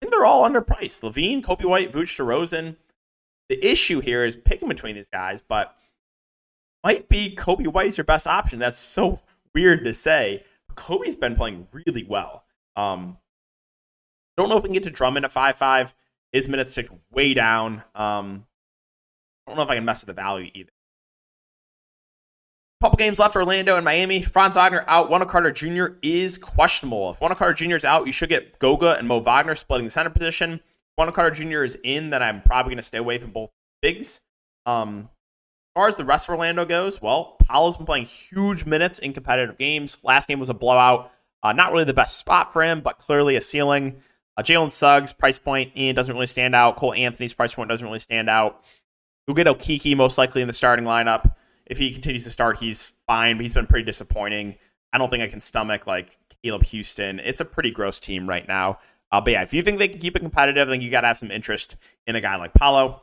think 0.00 0.12
they're 0.12 0.26
all 0.26 0.48
underpriced. 0.48 1.02
LaVine, 1.02 1.42
Coby 1.42 1.64
White, 1.64 1.92
Vooch, 1.92 2.18
DeRozan. 2.18 2.76
The 3.48 3.66
issue 3.66 4.00
here 4.00 4.24
is 4.24 4.36
picking 4.36 4.68
between 4.68 4.94
these 4.94 5.08
guys, 5.08 5.42
but 5.42 5.76
might 6.84 7.08
be 7.08 7.34
Coby 7.34 7.66
White's 7.66 7.96
your 7.98 8.04
best 8.04 8.26
option. 8.26 8.58
That's 8.58 8.78
so 8.78 9.20
weird 9.54 9.84
to 9.84 9.92
say. 9.92 10.44
Coby's 10.76 11.16
been 11.16 11.34
playing 11.34 11.66
really 11.72 12.04
well. 12.04 12.44
Um, 12.76 13.18
don't 14.36 14.48
know 14.48 14.56
if 14.56 14.62
we 14.62 14.68
can 14.68 14.74
get 14.74 14.84
to 14.84 14.90
Drummond 14.90 15.24
at 15.24 15.32
5 15.32 15.56
5. 15.56 15.94
His 16.32 16.48
minutes 16.48 16.74
ticked 16.74 16.92
way 17.10 17.34
down. 17.34 17.82
Um, 17.94 18.46
don't 19.50 19.56
know 19.56 19.62
if 19.62 19.70
I 19.70 19.76
can 19.76 19.84
mess 19.84 20.02
with 20.02 20.14
the 20.14 20.20
value 20.20 20.50
either. 20.54 20.70
Couple 22.80 22.96
games 22.96 23.18
left 23.18 23.34
for 23.34 23.40
Orlando 23.40 23.76
and 23.76 23.84
Miami. 23.84 24.22
Franz 24.22 24.56
Wagner 24.56 24.84
out. 24.86 25.10
Wendell 25.10 25.28
Carter 25.28 25.50
Jr. 25.50 25.96
is 26.00 26.38
questionable. 26.38 27.10
If 27.10 27.20
Wendell 27.20 27.36
Carter 27.36 27.52
Jr. 27.52 27.76
is 27.76 27.84
out, 27.84 28.06
you 28.06 28.12
should 28.12 28.30
get 28.30 28.58
Goga 28.58 28.96
and 28.96 29.06
Mo 29.06 29.20
Wagner 29.20 29.54
splitting 29.54 29.84
the 29.84 29.90
center 29.90 30.08
position. 30.08 30.52
If 30.52 30.62
Wendell 30.96 31.12
Carter 31.12 31.44
Jr. 31.44 31.62
is 31.62 31.76
in, 31.84 32.08
then 32.08 32.22
I'm 32.22 32.40
probably 32.40 32.70
going 32.70 32.78
to 32.78 32.82
stay 32.82 32.96
away 32.96 33.18
from 33.18 33.32
both 33.32 33.50
bigs. 33.82 34.22
Um, 34.64 35.10
as 35.70 35.74
far 35.74 35.88
as 35.88 35.96
the 35.96 36.06
rest 36.06 36.28
of 36.28 36.32
Orlando 36.32 36.64
goes, 36.64 37.02
well, 37.02 37.36
Paolo's 37.46 37.76
been 37.76 37.84
playing 37.84 38.06
huge 38.06 38.64
minutes 38.64 38.98
in 38.98 39.12
competitive 39.12 39.58
games. 39.58 39.98
Last 40.02 40.26
game 40.26 40.40
was 40.40 40.48
a 40.48 40.54
blowout. 40.54 41.12
Uh, 41.42 41.52
not 41.52 41.72
really 41.72 41.84
the 41.84 41.92
best 41.92 42.16
spot 42.16 42.50
for 42.50 42.62
him, 42.62 42.80
but 42.80 42.98
clearly 42.98 43.36
a 43.36 43.42
ceiling. 43.42 44.00
Uh, 44.38 44.42
Jalen 44.42 44.70
Suggs' 44.70 45.12
price 45.12 45.38
point 45.38 45.72
in 45.74 45.94
doesn't 45.94 46.14
really 46.14 46.26
stand 46.26 46.54
out. 46.54 46.76
Cole 46.76 46.94
Anthony's 46.94 47.34
price 47.34 47.54
point 47.54 47.68
doesn't 47.68 47.86
really 47.86 47.98
stand 47.98 48.30
out. 48.30 48.64
You'll 49.26 49.36
get 49.36 49.46
Okeke 49.46 49.96
most 49.96 50.18
likely 50.18 50.42
in 50.42 50.48
the 50.48 50.54
starting 50.54 50.84
lineup 50.84 51.34
if 51.70 51.78
he 51.78 51.92
continues 51.92 52.24
to 52.24 52.30
start, 52.30 52.58
he's 52.58 52.92
fine, 53.06 53.36
but 53.36 53.42
he's 53.42 53.54
been 53.54 53.66
pretty 53.66 53.84
disappointing. 53.84 54.56
I 54.92 54.98
don't 54.98 55.08
think 55.08 55.22
I 55.22 55.28
can 55.28 55.38
stomach 55.38 55.86
like 55.86 56.18
Caleb 56.42 56.64
Houstan. 56.64 57.20
It's 57.24 57.40
a 57.40 57.44
pretty 57.44 57.70
gross 57.70 58.00
team 58.00 58.28
right 58.28 58.46
now. 58.46 58.80
Uh, 59.12 59.20
but 59.20 59.30
yeah, 59.30 59.42
if 59.42 59.54
you 59.54 59.62
think 59.62 59.78
they 59.78 59.86
can 59.86 60.00
keep 60.00 60.16
it 60.16 60.20
competitive, 60.20 60.68
then 60.68 60.80
you 60.80 60.90
got 60.90 61.02
to 61.02 61.06
have 61.06 61.18
some 61.18 61.30
interest 61.30 61.76
in 62.08 62.16
a 62.16 62.20
guy 62.20 62.36
like 62.36 62.52
Paolo. 62.54 63.02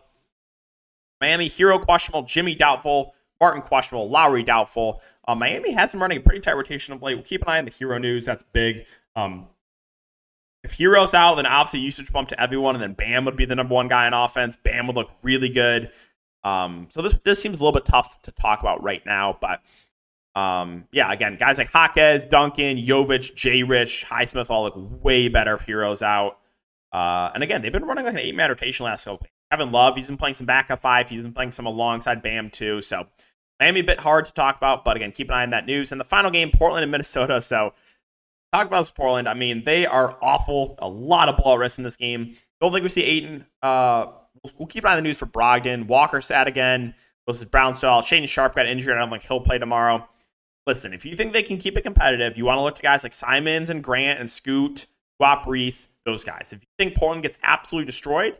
Miami 1.21 1.47
Herro 1.47 1.81
questionable, 1.81 2.23
Jimmy 2.23 2.55
doubtful, 2.55 3.15
Martin 3.39 3.61
questionable, 3.61 4.09
Lowry 4.09 4.43
doubtful. 4.43 5.01
Uh, 5.25 5.33
Miami 5.33 5.71
has 5.71 5.93
been 5.93 6.01
running 6.01 6.17
a 6.17 6.21
pretty 6.21 6.41
tight 6.41 6.55
rotation 6.55 6.93
of 6.93 7.01
late. 7.01 7.15
We'll 7.15 7.23
keep 7.23 7.43
an 7.43 7.47
eye 7.47 7.59
on 7.59 7.65
the 7.65 7.71
Herro 7.71 7.99
news. 8.01 8.25
That's 8.25 8.43
big. 8.51 8.85
Um, 9.15 9.47
if 10.63 10.77
Herro's 10.77 11.13
out, 11.13 11.35
then 11.35 11.45
obviously 11.45 11.79
usage 11.79 12.11
bump 12.11 12.27
to 12.29 12.41
everyone, 12.41 12.75
and 12.75 12.81
then 12.81 12.93
Bam 12.93 13.23
would 13.23 13.37
be 13.37 13.45
the 13.45 13.55
number 13.55 13.73
one 13.73 13.87
guy 13.87 14.05
on 14.05 14.13
offense. 14.13 14.57
Bam 14.57 14.87
would 14.87 14.97
look 14.97 15.11
really 15.23 15.49
good. 15.49 15.89
Um, 16.47 16.87
so 16.89 17.01
this 17.01 17.13
this 17.19 17.41
seems 17.41 17.59
a 17.59 17.63
little 17.63 17.77
bit 17.77 17.85
tough 17.85 18.21
to 18.23 18.31
talk 18.31 18.61
about 18.61 18.81
right 18.83 19.05
now, 19.05 19.37
but 19.39 19.61
um, 20.39 20.87
yeah, 20.91 21.11
again, 21.11 21.35
guys 21.37 21.57
like 21.57 21.73
Jaquez, 21.73 22.25
Duncan, 22.25 22.77
Jovic, 22.77 23.35
J. 23.35 23.63
Rich, 23.63 24.05
Highsmith 24.07 24.51
all 24.51 24.63
look 24.63 24.75
way 25.03 25.29
better 25.29 25.55
if 25.55 25.65
Herro's 25.65 26.03
out. 26.03 26.37
Uh, 26.91 27.31
and 27.33 27.43
again, 27.43 27.61
they've 27.61 27.71
been 27.71 27.85
running 27.85 28.05
like 28.05 28.13
an 28.13 28.19
eight 28.19 28.35
man 28.35 28.49
rotation 28.49 28.85
last 28.85 29.05
couple. 29.05 29.27
Kevin 29.51 29.71
Love, 29.71 29.95
he's 29.97 30.07
been 30.07 30.17
playing 30.17 30.35
some 30.35 30.45
backup 30.45 30.79
five. 30.79 31.09
He's 31.09 31.23
been 31.23 31.33
playing 31.33 31.53
some 31.53 31.65
alongside 31.65 32.21
Bam 32.21 32.49
too. 32.49 32.81
So 32.81 33.07
Miami 33.59 33.79
a 33.79 33.83
bit 33.83 33.99
hard 33.99 34.25
to 34.25 34.33
talk 34.33 34.57
about, 34.57 34.85
but 34.85 34.95
again, 34.95 35.11
keep 35.11 35.29
an 35.29 35.35
eye 35.35 35.43
on 35.43 35.49
that 35.51 35.65
news. 35.65 35.91
And 35.91 35.99
the 35.99 36.05
final 36.05 36.29
game, 36.29 36.51
Portland 36.53 36.83
and 36.83 36.91
Minnesota. 36.91 37.41
So 37.41 37.73
talk 38.53 38.67
about 38.67 38.91
Portland. 38.95 39.27
I 39.27 39.33
mean, 39.33 39.63
they 39.63 39.85
are 39.85 40.17
awful. 40.21 40.75
A 40.79 40.87
lot 40.87 41.29
of 41.29 41.37
ball 41.37 41.57
risk 41.57 41.79
in 41.79 41.83
this 41.83 41.97
game. 41.97 42.35
Don't 42.61 42.71
think 42.71 42.83
we 42.83 42.89
see 42.89 43.03
Ayton 43.03 43.45
uh, 43.63 44.07
we'll 44.57 44.67
keep 44.67 44.83
an 44.83 44.89
eye 44.89 44.93
on 44.93 44.97
the 44.97 45.01
news 45.03 45.17
for 45.17 45.25
Brogdon. 45.25 45.87
Walker 45.87 46.21
sat 46.21 46.47
again. 46.47 46.93
This 47.25 47.39
is 47.39 47.45
Brownstall. 47.45 48.01
Shaedon 48.01 48.27
Sharpe 48.27 48.55
got 48.55 48.67
injured. 48.67 48.95
I 48.95 48.99
don't 48.99 49.09
think 49.09 49.23
he'll 49.23 49.41
play 49.41 49.57
tomorrow. 49.57 50.07
Listen, 50.65 50.93
if 50.93 51.05
you 51.05 51.15
think 51.15 51.33
they 51.33 51.43
can 51.43 51.57
keep 51.57 51.77
it 51.77 51.81
competitive, 51.81 52.37
you 52.37 52.45
want 52.45 52.57
to 52.57 52.61
look 52.61 52.75
to 52.75 52.81
guys 52.81 53.03
like 53.03 53.13
Simons 53.13 53.69
and 53.69 53.83
Grant 53.83 54.19
and 54.19 54.29
Scoot, 54.29 54.87
Guap 55.21 55.45
Reith, 55.45 55.87
those 56.05 56.23
guys. 56.23 56.53
If 56.53 56.61
you 56.61 56.67
think 56.77 56.95
Portland 56.95 57.23
gets 57.23 57.37
absolutely 57.43 57.85
destroyed, 57.85 58.37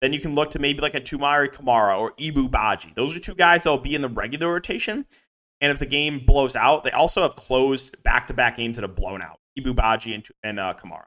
then 0.00 0.12
you 0.12 0.20
can 0.20 0.34
look 0.34 0.50
to 0.52 0.58
maybe 0.58 0.80
like 0.80 0.94
a 0.94 1.00
Toumani 1.00 1.52
Camara 1.52 1.98
or 1.98 2.12
Ibou 2.12 2.48
Badji. 2.48 2.94
Those 2.94 3.14
are 3.16 3.20
two 3.20 3.34
guys 3.34 3.64
that 3.64 3.70
will 3.70 3.78
be 3.78 3.94
in 3.94 4.00
the 4.00 4.08
regular 4.08 4.52
rotation. 4.52 5.06
And 5.60 5.70
if 5.70 5.78
the 5.78 5.86
game 5.86 6.24
blows 6.26 6.56
out, 6.56 6.84
they 6.84 6.90
also 6.90 7.20
have 7.20 7.36
closed 7.36 8.02
back-to-back 8.02 8.56
games 8.56 8.76
that 8.76 8.82
have 8.82 8.94
blown 8.94 9.20
out. 9.20 9.40
Ibou 9.58 9.74
Badji 9.74 10.14
and, 10.14 10.26
and 10.42 10.58
uh, 10.58 10.72
Camara. 10.72 11.06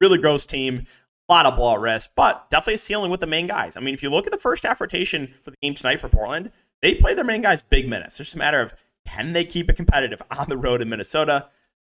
Really 0.00 0.18
gross 0.18 0.46
team. 0.46 0.86
A 1.28 1.32
lot 1.32 1.46
of 1.46 1.56
ball 1.56 1.74
at 1.74 1.80
risk, 1.80 2.10
but 2.14 2.48
definitely 2.50 2.74
a 2.74 2.78
ceiling 2.78 3.10
with 3.10 3.20
the 3.20 3.26
main 3.26 3.46
guys. 3.46 3.76
I 3.76 3.80
mean, 3.80 3.94
if 3.94 4.02
you 4.02 4.10
look 4.10 4.26
at 4.26 4.32
the 4.32 4.38
first 4.38 4.64
half 4.64 4.80
rotation 4.80 5.34
for 5.40 5.50
the 5.50 5.56
game 5.62 5.74
tonight 5.74 6.00
for 6.00 6.08
Portland, 6.08 6.50
they 6.82 6.94
play 6.94 7.14
their 7.14 7.24
main 7.24 7.40
guys 7.40 7.62
big 7.62 7.88
minutes. 7.88 8.20
It's 8.20 8.30
just 8.30 8.34
a 8.34 8.38
matter 8.38 8.60
of 8.60 8.74
can 9.06 9.32
they 9.32 9.44
keep 9.44 9.70
it 9.70 9.76
competitive 9.76 10.22
on 10.38 10.48
the 10.48 10.56
road 10.56 10.82
in 10.82 10.88
Minnesota. 10.88 11.48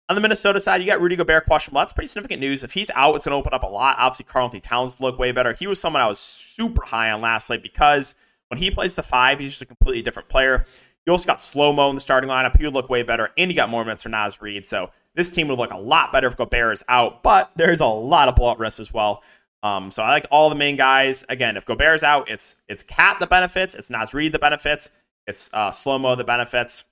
On 0.10 0.16
the 0.16 0.22
Minnesota 0.22 0.60
side, 0.60 0.82
you 0.82 0.88
got 0.88 1.00
Rudy 1.00 1.16
Gobert 1.16 1.46
questionable. 1.46 1.80
That's 1.80 1.94
pretty 1.94 2.08
significant 2.08 2.42
news. 2.42 2.64
If 2.66 2.74
he's 2.74 2.92
out, 2.96 3.16
it's 3.16 3.24
going 3.24 3.32
to 3.32 3.38
open 3.38 3.54
up 3.54 3.64
a 3.64 3.68
lot. 3.68 3.96
Obviously, 3.98 4.26
Karl-Anthony 4.26 4.60
Towns 4.60 5.00
look 5.00 5.18
way 5.18 5.32
better. 5.32 5.54
He 5.54 5.68
was 5.68 5.80
someone 5.80 6.02
I 6.02 6.08
was 6.08 6.20
super 6.20 6.84
high 6.84 7.12
on 7.12 7.22
last 7.22 7.50
night 7.50 7.64
because 7.64 8.16
when 8.50 8.58
he 8.58 8.70
plays 8.70 8.96
the 8.96 9.04
five, 9.04 9.40
he's 9.40 9.52
just 9.52 9.62
a 9.62 9.66
completely 9.66 10.02
different 10.02 10.28
player. 10.28 10.66
You 11.06 11.12
also 11.12 11.26
got 11.26 11.40
slow 11.40 11.72
mo 11.72 11.90
in 11.90 11.96
the 11.96 12.02
starting 12.02 12.30
lineup. 12.30 12.58
He 12.58 12.66
would 12.66 12.74
look 12.74 12.90
way 12.90 13.04
better, 13.04 13.30
and 13.38 13.50
he 13.50 13.56
got 13.56 13.70
more 13.70 13.86
minutes 13.86 14.04
for 14.04 14.10
Naz 14.10 14.42
Reid. 14.42 14.66
So 14.66 14.92
this 15.16 15.32
team 15.32 15.48
would 15.48 15.58
look 15.58 15.72
a 15.72 15.78
lot 15.78 16.12
better 16.12 16.28
if 16.28 16.38
Gobert 16.38 16.74
is 16.74 16.84
out, 16.88 17.24
but 17.24 17.52
there's 17.56 17.82
a 17.82 17.86
lot 17.86 18.28
of 18.30 18.40
at 18.40 18.60
risk 18.60 18.80
as 18.80 18.94
well. 18.94 19.24
Um, 19.64 19.92
so 19.92 20.02
I 20.04 20.10
like 20.10 20.26
all 20.32 20.50
the 20.50 20.56
main 20.56 20.76
guys. 20.76 21.24
Again, 21.30 21.58
if 21.58 21.66
Gobert 21.66 21.96
is 21.96 22.04
out, 22.04 22.30
it's 22.30 22.58
it's 22.68 22.84
Cat 22.84 23.18
the 23.20 23.28
benefits, 23.28 23.76
it's 23.76 23.90
Naz 23.90 24.14
Reid 24.14 24.32
the 24.32 24.40
benefits, 24.40 24.90
it's 25.28 25.54
uh, 25.54 25.72
Slow 25.72 26.00
Mo 26.00 26.16
the 26.16 26.24
benefits. 26.24 26.86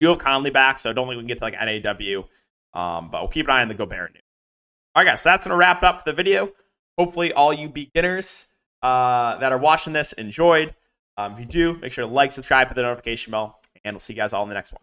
You 0.00 0.08
have 0.08 0.18
Conley 0.18 0.50
back, 0.50 0.78
so 0.78 0.90
I 0.90 0.92
don't 0.92 1.06
think 1.06 1.16
we 1.16 1.22
can 1.22 1.28
get 1.28 1.38
to 1.38 1.44
like 1.44 1.54
NAW. 1.54 2.24
Um, 2.74 3.10
but 3.10 3.22
we'll 3.22 3.30
keep 3.30 3.46
an 3.46 3.52
eye 3.52 3.62
on 3.62 3.68
the 3.68 3.74
Gobert 3.74 4.12
news. 4.12 4.22
All 4.94 5.02
right, 5.02 5.10
guys, 5.10 5.22
so 5.22 5.30
that's 5.30 5.44
going 5.44 5.52
to 5.52 5.58
wrap 5.58 5.82
up 5.82 6.04
the 6.04 6.12
video. 6.12 6.50
Hopefully, 6.98 7.32
all 7.32 7.52
you 7.52 7.68
beginners 7.68 8.48
uh, 8.82 9.36
that 9.38 9.52
are 9.52 9.58
watching 9.58 9.92
this 9.92 10.12
enjoyed. 10.14 10.74
Um, 11.16 11.32
if 11.32 11.40
you 11.40 11.46
do, 11.46 11.78
make 11.78 11.92
sure 11.92 12.06
to 12.06 12.12
like, 12.12 12.32
subscribe, 12.32 12.68
hit 12.68 12.74
the 12.74 12.82
notification 12.82 13.30
bell, 13.30 13.58
and 13.84 13.94
we'll 13.94 14.00
see 14.00 14.12
you 14.12 14.18
guys 14.18 14.34
all 14.34 14.42
in 14.42 14.48
the 14.50 14.54
next 14.54 14.72
one. 14.72 14.82